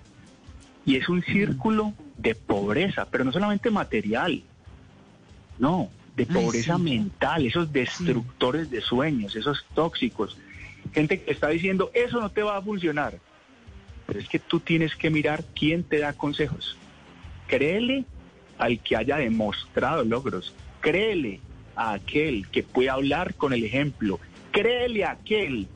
Y 0.84 0.96
es 0.96 1.08
un 1.08 1.22
círculo 1.22 1.94
de 2.16 2.34
pobreza, 2.34 3.06
pero 3.10 3.24
no 3.24 3.32
solamente 3.32 3.70
material, 3.70 4.42
no, 5.58 5.90
de 6.16 6.26
pobreza 6.26 6.76
mental, 6.76 7.46
esos 7.46 7.72
destructores 7.72 8.70
de 8.70 8.80
sueños, 8.80 9.36
esos 9.36 9.64
tóxicos. 9.74 10.36
Gente 10.92 11.22
que 11.22 11.30
está 11.30 11.48
diciendo, 11.48 11.90
eso 11.94 12.20
no 12.20 12.30
te 12.30 12.42
va 12.42 12.56
a 12.56 12.62
funcionar. 12.62 13.18
Pero 14.06 14.18
es 14.18 14.28
que 14.28 14.38
tú 14.38 14.60
tienes 14.60 14.96
que 14.96 15.10
mirar 15.10 15.44
quién 15.54 15.84
te 15.84 15.98
da 15.98 16.12
consejos. 16.12 16.76
Créele 17.46 18.04
al 18.58 18.80
que 18.80 18.96
haya 18.96 19.16
demostrado 19.16 20.04
logros. 20.04 20.54
Créele 20.80 21.40
a 21.76 21.92
aquel 21.94 22.48
que 22.48 22.62
puede 22.62 22.90
hablar 22.90 23.34
con 23.34 23.52
el 23.52 23.64
ejemplo. 23.64 24.20
Créele 24.50 25.04
a 25.04 25.12
aquel 25.12 25.68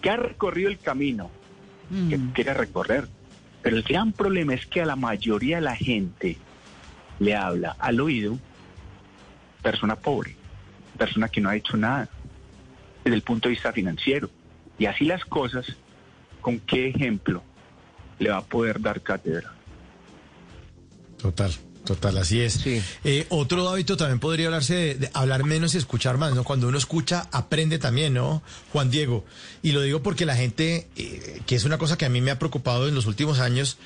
que 0.00 0.10
ha 0.10 0.16
recorrido 0.16 0.68
el 0.70 0.78
camino 0.78 1.30
que 2.08 2.18
mm. 2.18 2.32
quiere 2.32 2.54
recorrer. 2.54 3.08
Pero 3.62 3.76
el 3.76 3.82
gran 3.82 4.12
problema 4.12 4.54
es 4.54 4.66
que 4.66 4.80
a 4.80 4.86
la 4.86 4.96
mayoría 4.96 5.56
de 5.56 5.62
la 5.62 5.76
gente 5.76 6.38
le 7.18 7.34
habla 7.34 7.76
al 7.78 8.00
oído 8.00 8.38
persona 9.62 9.96
pobre, 9.96 10.34
persona 10.96 11.28
que 11.28 11.40
no 11.40 11.50
ha 11.50 11.56
hecho 11.56 11.76
nada 11.76 12.08
desde 13.04 13.16
el 13.16 13.22
punto 13.22 13.48
de 13.48 13.54
vista 13.54 13.72
financiero. 13.72 14.30
Y 14.78 14.86
así 14.86 15.04
las 15.04 15.24
cosas, 15.24 15.76
¿con 16.40 16.58
qué 16.60 16.88
ejemplo 16.88 17.42
le 18.18 18.30
va 18.30 18.38
a 18.38 18.44
poder 18.44 18.80
dar 18.80 19.00
cátedra? 19.00 19.52
Total. 21.18 21.52
Total, 21.84 22.18
así 22.18 22.40
es. 22.40 22.60
Eh, 22.66 23.26
otro 23.30 23.66
hábito 23.68 23.96
también 23.96 24.20
podría 24.20 24.46
hablarse 24.46 24.94
de, 24.94 25.10
hablar 25.14 25.44
menos 25.44 25.74
y 25.74 25.78
escuchar 25.78 26.18
más, 26.18 26.34
¿no? 26.34 26.44
Cuando 26.44 26.68
uno 26.68 26.76
escucha, 26.76 27.26
aprende 27.32 27.78
también, 27.78 28.14
¿no? 28.14 28.42
Juan 28.70 28.90
Diego. 28.90 29.24
Y 29.62 29.72
lo 29.72 29.80
digo 29.80 30.02
porque 30.02 30.26
la 30.26 30.36
gente, 30.36 30.88
eh, 30.96 31.40
que 31.46 31.56
es 31.56 31.64
una 31.64 31.78
cosa 31.78 31.96
que 31.96 32.04
a 32.04 32.10
mí 32.10 32.20
me 32.20 32.30
ha 32.30 32.38
preocupado 32.38 32.86
en 32.86 32.94
los 32.94 33.06
últimos 33.06 33.40
años, 33.40 33.78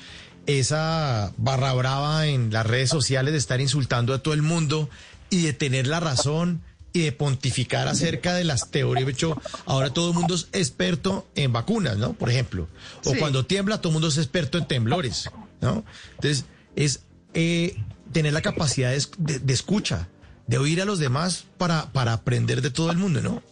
esa 0.45 1.33
barra 1.37 1.73
brava 1.73 2.27
en 2.27 2.51
las 2.51 2.67
redes 2.67 2.89
sociales 2.89 3.31
de 3.31 3.39
estar 3.39 3.61
insultando 3.61 4.13
a 4.13 4.19
todo 4.19 4.33
el 4.33 4.41
mundo, 4.41 4.89
y 5.29 5.43
de 5.43 5.53
tener 5.53 5.87
la 5.87 5.99
razón 5.99 6.61
y 6.95 7.01
de 7.01 7.11
pontificar 7.11 7.87
acerca 7.87 8.33
de 8.33 8.45
las 8.45 8.71
teorías. 8.71 9.05
De 9.05 9.11
hecho, 9.11 9.39
ahora 9.65 9.91
todo 9.91 10.09
el 10.09 10.15
mundo 10.15 10.35
es 10.35 10.47
experto 10.53 11.27
en 11.35 11.51
vacunas, 11.51 11.97
¿no? 11.97 12.13
Por 12.13 12.29
ejemplo. 12.29 12.67
O 13.05 13.13
cuando 13.19 13.45
tiembla, 13.45 13.81
todo 13.81 13.89
el 13.89 13.93
mundo 13.95 14.07
es 14.07 14.17
experto 14.17 14.57
en 14.57 14.65
temblores, 14.65 15.29
¿no? 15.61 15.83
Entonces, 16.15 16.45
es 16.75 17.03
eh, 17.33 17.75
tener 18.11 18.33
la 18.33 18.41
capacidad 18.41 18.91
de, 18.91 19.53
escucha, 19.53 20.07
de 20.47 20.57
oír 20.57 20.81
a 20.81 20.85
los 20.85 20.99
demás 20.99 21.45
para, 21.57 21.91
para 21.91 22.13
aprender 22.13 22.61
de 22.61 22.71
todo 22.71 22.91
el 22.91 22.97
mundo, 22.97 23.21
¿no? 23.21 23.43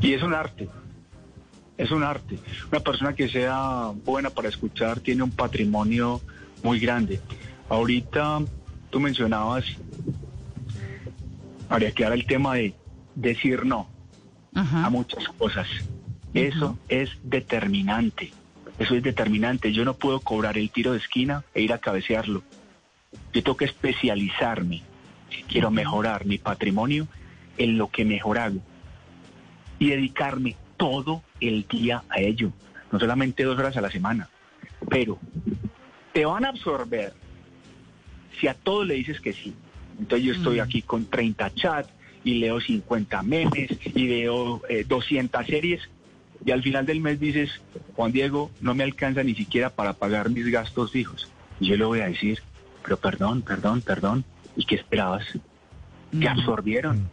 Y 0.00 0.12
es 0.12 0.22
un 0.22 0.34
arte. 0.34 0.68
Es 1.78 1.90
un 1.90 2.02
arte. 2.02 2.38
Una 2.70 2.80
persona 2.80 3.14
que 3.14 3.28
sea 3.28 3.92
buena 4.04 4.30
para 4.30 4.48
escuchar 4.48 5.00
tiene 5.00 5.22
un 5.22 5.30
patrimonio 5.30 6.20
muy 6.62 6.78
grande. 6.78 7.20
Ahorita 7.68 8.40
tú 8.90 9.00
mencionabas 9.00 9.64
habría 11.68 11.92
que 11.92 12.04
dar 12.04 12.12
el 12.12 12.26
tema 12.26 12.54
de 12.54 12.74
decir 13.14 13.64
no 13.64 13.88
a 14.54 14.88
muchas 14.90 15.28
cosas. 15.28 15.68
Eso 16.32 16.78
es 16.88 17.10
determinante. 17.22 18.32
Eso 18.78 18.94
es 18.94 19.02
determinante. 19.02 19.72
Yo 19.72 19.84
no 19.84 19.94
puedo 19.94 20.20
cobrar 20.20 20.58
el 20.58 20.70
tiro 20.70 20.92
de 20.92 20.98
esquina 20.98 21.44
e 21.54 21.62
ir 21.62 21.72
a 21.72 21.78
cabecearlo. 21.78 22.42
Yo 23.32 23.42
tengo 23.42 23.56
que 23.56 23.64
especializarme. 23.64 24.82
Si 25.30 25.42
quiero 25.42 25.70
mejorar 25.70 26.26
mi 26.26 26.38
patrimonio 26.38 27.08
en 27.58 27.78
lo 27.78 27.88
que 27.88 28.04
mejor 28.04 28.38
hago. 28.38 28.60
Y 29.78 29.90
dedicarme 29.90 30.56
todo 30.76 31.22
el 31.40 31.66
día 31.68 32.04
a 32.08 32.20
ello. 32.20 32.52
No 32.92 32.98
solamente 32.98 33.44
dos 33.44 33.58
horas 33.58 33.76
a 33.76 33.80
la 33.80 33.90
semana. 33.90 34.28
Pero 34.88 35.18
te 36.12 36.24
van 36.24 36.44
a 36.44 36.50
absorber 36.50 37.12
si 38.38 38.48
a 38.48 38.54
todo 38.54 38.84
le 38.84 38.94
dices 38.94 39.20
que 39.20 39.32
sí. 39.32 39.54
Entonces 39.98 40.26
yo 40.26 40.32
estoy 40.34 40.58
mm. 40.58 40.62
aquí 40.62 40.82
con 40.82 41.06
30 41.06 41.54
chats 41.54 41.90
y 42.24 42.34
leo 42.34 42.60
50 42.60 43.22
memes 43.22 43.70
y 43.94 44.06
veo 44.06 44.60
200 44.88 45.40
eh, 45.40 45.44
series 45.46 45.88
y 46.44 46.50
al 46.50 46.62
final 46.62 46.86
del 46.86 47.00
mes 47.00 47.18
dices, 47.18 47.50
Juan 47.94 48.12
Diego, 48.12 48.50
no 48.60 48.74
me 48.74 48.84
alcanza 48.84 49.22
ni 49.22 49.34
siquiera 49.34 49.70
para 49.70 49.94
pagar 49.94 50.30
mis 50.30 50.46
gastos 50.46 50.92
fijos. 50.92 51.30
Y 51.60 51.68
yo 51.68 51.76
le 51.76 51.84
voy 51.84 52.00
a 52.00 52.08
decir, 52.08 52.40
pero 52.82 52.96
perdón, 52.98 53.42
perdón, 53.42 53.80
perdón, 53.80 54.24
¿y 54.56 54.64
qué 54.64 54.76
esperabas? 54.76 55.24
¿Qué 56.12 56.28
mm. 56.28 56.38
absorbieron? 56.38 57.08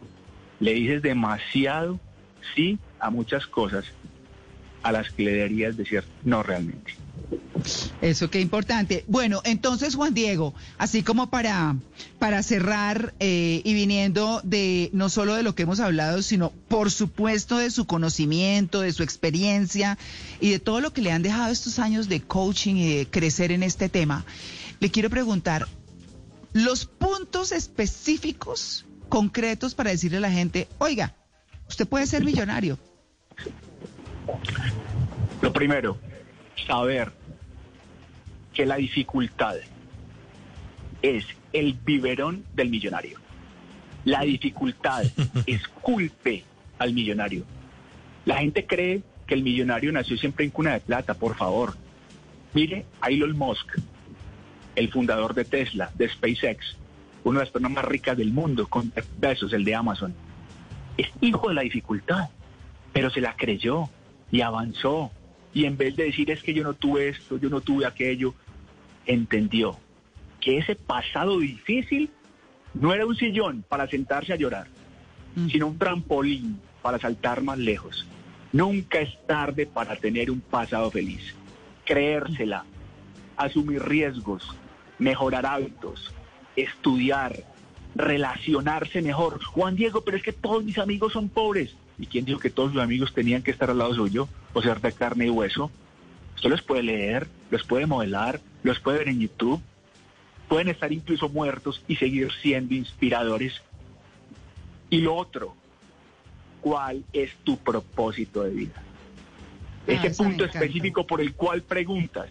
Le 0.60 0.74
dices 0.74 1.02
demasiado 1.02 1.98
sí 2.54 2.78
a 3.00 3.10
muchas 3.10 3.46
cosas 3.46 3.84
a 4.82 4.92
las 4.92 5.10
que 5.10 5.24
le 5.24 5.32
deberías 5.32 5.76
decir 5.76 6.04
no 6.24 6.42
realmente. 6.42 6.94
Eso 8.00 8.30
qué 8.30 8.40
importante. 8.40 9.04
Bueno, 9.08 9.40
entonces 9.44 9.94
Juan 9.94 10.14
Diego, 10.14 10.54
así 10.76 11.02
como 11.02 11.30
para, 11.30 11.76
para 12.18 12.42
cerrar 12.42 13.14
eh, 13.20 13.62
y 13.64 13.74
viniendo 13.74 14.40
de 14.44 14.90
no 14.92 15.08
solo 15.08 15.34
de 15.34 15.42
lo 15.42 15.54
que 15.54 15.62
hemos 15.62 15.80
hablado, 15.80 16.22
sino 16.22 16.50
por 16.68 16.90
supuesto 16.90 17.56
de 17.58 17.70
su 17.70 17.86
conocimiento, 17.86 18.80
de 18.80 18.92
su 18.92 19.02
experiencia 19.02 19.98
y 20.40 20.50
de 20.50 20.58
todo 20.58 20.80
lo 20.80 20.92
que 20.92 21.02
le 21.02 21.12
han 21.12 21.22
dejado 21.22 21.50
estos 21.50 21.78
años 21.78 22.08
de 22.08 22.20
coaching 22.20 22.74
y 22.74 22.96
de 22.96 23.06
crecer 23.06 23.52
en 23.52 23.62
este 23.62 23.88
tema, 23.88 24.24
le 24.80 24.90
quiero 24.90 25.08
preguntar 25.08 25.66
los 26.52 26.84
puntos 26.86 27.52
específicos, 27.52 28.84
concretos 29.08 29.74
para 29.74 29.90
decirle 29.90 30.18
a 30.18 30.20
la 30.20 30.30
gente, 30.30 30.68
oiga, 30.78 31.14
usted 31.68 31.86
puede 31.86 32.06
ser 32.06 32.24
millonario. 32.24 32.78
Lo 35.40 35.52
primero, 35.52 35.98
saber 36.66 37.12
que 38.54 38.64
la 38.64 38.76
dificultad 38.76 39.56
es 41.02 41.26
el 41.52 41.74
biberón 41.84 42.44
del 42.54 42.70
millonario. 42.70 43.18
La 44.04 44.22
dificultad 44.22 45.04
esculpe 45.46 46.44
al 46.78 46.94
millonario. 46.94 47.44
La 48.24 48.38
gente 48.38 48.64
cree 48.64 49.02
que 49.26 49.34
el 49.34 49.42
millonario 49.42 49.92
nació 49.92 50.16
siempre 50.16 50.44
en 50.44 50.50
cuna 50.50 50.72
de 50.72 50.80
plata, 50.80 51.14
por 51.14 51.36
favor. 51.36 51.74
Mire 52.54 52.86
a 53.00 53.08
Elon 53.08 53.36
Musk, 53.36 53.78
el 54.76 54.90
fundador 54.90 55.34
de 55.34 55.44
Tesla, 55.44 55.90
de 55.94 56.08
SpaceX, 56.08 56.76
una 57.24 57.40
de 57.40 57.44
las 57.46 57.52
personas 57.52 57.72
más 57.72 57.84
ricas 57.84 58.16
del 58.16 58.32
mundo, 58.32 58.66
con 58.68 58.92
besos, 59.18 59.52
el 59.52 59.64
de 59.64 59.74
Amazon. 59.74 60.14
Es 60.96 61.08
hijo 61.20 61.48
de 61.48 61.54
la 61.54 61.62
dificultad, 61.62 62.28
pero 62.92 63.10
se 63.10 63.20
la 63.20 63.36
creyó 63.36 63.88
y 64.30 64.42
avanzó. 64.42 65.10
Y 65.52 65.64
en 65.64 65.76
vez 65.76 65.96
de 65.96 66.04
decir 66.04 66.30
es 66.30 66.42
que 66.42 66.54
yo 66.54 66.62
no 66.62 66.74
tuve 66.74 67.08
esto, 67.08 67.38
yo 67.38 67.48
no 67.48 67.60
tuve 67.60 67.86
aquello, 67.86 68.34
entendió 69.06 69.78
que 70.40 70.58
ese 70.58 70.74
pasado 70.74 71.38
difícil 71.38 72.10
no 72.74 72.92
era 72.92 73.06
un 73.06 73.16
sillón 73.16 73.64
para 73.68 73.88
sentarse 73.88 74.32
a 74.32 74.36
llorar, 74.36 74.66
Mm. 75.36 75.48
sino 75.48 75.66
un 75.66 75.78
trampolín 75.78 76.60
para 76.82 76.98
saltar 76.98 77.42
más 77.42 77.58
lejos. 77.58 78.06
Nunca 78.52 79.00
es 79.00 79.10
tarde 79.26 79.66
para 79.66 79.96
tener 79.96 80.30
un 80.30 80.40
pasado 80.40 80.90
feliz. 80.90 81.34
Creérsela, 81.84 82.64
asumir 83.36 83.82
riesgos, 83.82 84.54
mejorar 84.98 85.44
hábitos, 85.44 86.12
estudiar, 86.54 87.34
relacionarse 87.96 89.02
mejor. 89.02 89.42
Juan 89.42 89.76
Diego, 89.76 90.02
pero 90.02 90.16
es 90.16 90.22
que 90.22 90.32
todos 90.32 90.62
mis 90.64 90.78
amigos 90.78 91.12
son 91.12 91.28
pobres. 91.28 91.74
¿Y 91.98 92.06
quién 92.06 92.24
dijo 92.24 92.38
que 92.38 92.50
todos 92.50 92.72
sus 92.72 92.80
amigos 92.80 93.12
tenían 93.12 93.42
que 93.42 93.50
estar 93.50 93.70
al 93.70 93.78
lado 93.78 93.94
suyo 93.94 94.28
o 94.52 94.62
ser 94.62 94.80
de 94.80 94.92
carne 94.92 95.26
y 95.26 95.30
hueso? 95.30 95.70
Usted 96.44 96.56
los 96.56 96.62
puede 96.62 96.82
leer, 96.82 97.26
los 97.48 97.64
puede 97.64 97.86
modelar, 97.86 98.38
los 98.62 98.78
puede 98.78 98.98
ver 98.98 99.08
en 99.08 99.18
YouTube. 99.18 99.62
Pueden 100.46 100.68
estar 100.68 100.92
incluso 100.92 101.30
muertos 101.30 101.82
y 101.88 101.96
seguir 101.96 102.30
siendo 102.42 102.74
inspiradores. 102.74 103.62
Y 104.90 104.98
lo 104.98 105.14
otro, 105.14 105.54
¿cuál 106.60 107.02
es 107.14 107.34
tu 107.44 107.56
propósito 107.56 108.42
de 108.42 108.50
vida? 108.50 108.74
Ah, 108.76 109.92
Ese 109.92 110.10
punto 110.10 110.44
específico 110.44 111.06
por 111.06 111.22
el 111.22 111.32
cual 111.32 111.62
preguntas, 111.62 112.28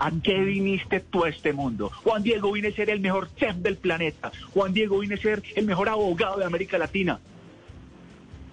¿a 0.00 0.10
qué 0.10 0.40
viniste 0.40 0.98
tú 0.98 1.22
a 1.22 1.28
este 1.28 1.52
mundo? 1.52 1.88
Juan 2.02 2.24
Diego 2.24 2.50
vine 2.50 2.66
a 2.66 2.72
ser 2.72 2.90
el 2.90 2.98
mejor 2.98 3.32
chef 3.36 3.54
del 3.58 3.76
planeta. 3.76 4.32
Juan 4.52 4.72
Diego 4.72 4.98
vine 4.98 5.14
a 5.14 5.18
ser 5.18 5.40
el 5.54 5.66
mejor 5.66 5.88
abogado 5.88 6.40
de 6.40 6.46
América 6.46 6.78
Latina. 6.78 7.20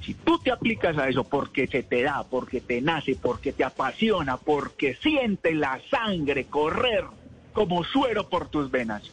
Si 0.10 0.16
tú 0.16 0.40
te 0.40 0.52
aplicas 0.52 0.98
a 0.98 1.08
eso 1.08 1.24
porque 1.24 1.68
se 1.68 1.84
te 1.84 2.02
da, 2.02 2.24
porque 2.24 2.62
te 2.62 2.82
nace, 2.82 3.16
porque 3.16 3.54
te 3.54 3.64
apasiona, 3.64 4.38
porque 4.38 4.96
sientes 4.96 5.56
la 5.56 5.80
sangre 5.92 6.46
correr 6.46 7.06
como 7.54 7.84
suero 7.84 8.28
por 8.28 8.48
tus 8.48 8.72
venas, 8.72 9.04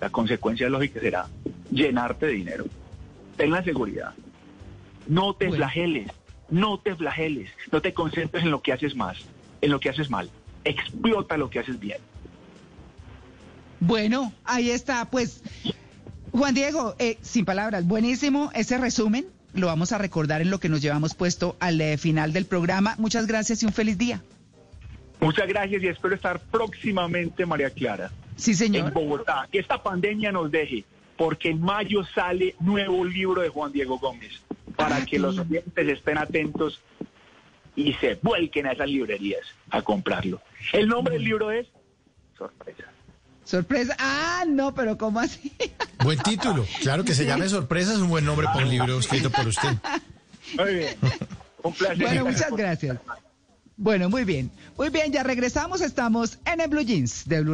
la 0.00 0.08
consecuencia 0.08 0.70
lógica 0.70 0.98
será 0.98 1.28
llenarte 1.70 2.24
de 2.24 2.32
dinero. 2.32 2.64
Ten 3.36 3.50
la 3.50 3.62
seguridad. 3.62 4.14
No 5.06 5.34
te 5.34 5.48
Bueno. 5.48 5.58
flageles, 5.58 6.10
no 6.48 6.80
te 6.80 6.96
flageles, 6.96 7.50
no 7.70 7.82
te 7.82 7.92
concentres 7.92 8.42
en 8.42 8.50
lo 8.50 8.62
que 8.62 8.72
haces 8.72 8.96
más, 8.96 9.18
en 9.60 9.70
lo 9.72 9.78
que 9.78 9.90
haces 9.90 10.08
mal. 10.08 10.30
Explota 10.64 11.36
lo 11.36 11.50
que 11.50 11.58
haces 11.58 11.78
bien. 11.78 11.98
Bueno, 13.78 14.32
ahí 14.42 14.70
está, 14.70 15.04
pues. 15.10 15.42
Juan 16.32 16.54
Diego, 16.54 16.94
eh, 16.98 17.18
sin 17.20 17.44
palabras, 17.44 17.86
buenísimo 17.86 18.50
ese 18.54 18.78
resumen. 18.78 19.26
Lo 19.54 19.66
vamos 19.66 19.92
a 19.92 19.98
recordar 19.98 20.40
en 20.42 20.50
lo 20.50 20.58
que 20.60 20.68
nos 20.68 20.80
llevamos 20.80 21.14
puesto 21.14 21.56
al 21.60 21.80
eh, 21.80 21.98
final 21.98 22.32
del 22.32 22.46
programa. 22.46 22.94
Muchas 22.98 23.26
gracias 23.26 23.62
y 23.62 23.66
un 23.66 23.72
feliz 23.72 23.98
día. 23.98 24.22
Muchas 25.20 25.46
gracias 25.48 25.82
y 25.82 25.88
espero 25.88 26.14
estar 26.14 26.40
próximamente, 26.40 27.44
María 27.44 27.70
Clara, 27.70 28.10
Sí, 28.36 28.52
en 28.52 28.56
señor. 28.56 28.92
Bogotá. 28.92 29.48
Que 29.52 29.58
esta 29.58 29.82
pandemia 29.82 30.32
nos 30.32 30.50
deje, 30.50 30.84
porque 31.16 31.50
en 31.50 31.60
mayo 31.60 32.04
sale 32.14 32.54
nuevo 32.60 33.04
libro 33.04 33.42
de 33.42 33.48
Juan 33.50 33.70
Diego 33.72 33.98
Gómez, 33.98 34.40
para 34.76 34.96
Ah, 34.96 35.04
que 35.04 35.18
los 35.18 35.36
oyentes 35.38 35.88
estén 35.88 36.16
atentos 36.16 36.80
y 37.76 37.92
se 37.94 38.18
vuelquen 38.22 38.66
a 38.66 38.72
esas 38.72 38.88
librerías 38.88 39.42
a 39.70 39.82
comprarlo. 39.82 40.40
El 40.72 40.88
nombre 40.88 41.14
del 41.14 41.24
libro 41.24 41.50
es 41.50 41.66
Sorpresa. 42.38 42.84
Sorpresa. 43.44 43.96
Ah, 43.98 44.44
no, 44.46 44.74
pero 44.74 44.96
¿cómo 44.96 45.20
así? 45.20 45.52
Buen 46.04 46.18
título. 46.18 46.66
Claro 46.80 47.04
que 47.04 47.14
se 47.14 47.24
llame 47.24 47.48
Sorpresa, 47.48 47.92
es 47.92 47.98
un 47.98 48.08
buen 48.08 48.24
nombre 48.24 48.46
para 48.46 48.64
un 48.64 48.70
libro 48.70 48.98
escrito 48.98 49.30
por 49.30 49.46
usted. 49.48 49.76
Muy 50.56 50.74
bien. 50.74 50.96
Un 51.62 51.72
placer. 51.72 51.98
Bueno, 51.98 52.24
muchas 52.24 52.50
gracias. 52.52 52.98
Bueno, 53.76 54.10
muy 54.10 54.24
bien. 54.24 54.50
Muy 54.76 54.90
bien, 54.90 55.10
ya 55.10 55.22
regresamos. 55.22 55.80
Estamos 55.80 56.38
en 56.44 56.60
el 56.60 56.68
Blue 56.68 56.82
Jeans 56.82 57.26
de 57.26 57.40
Blue 57.40 57.48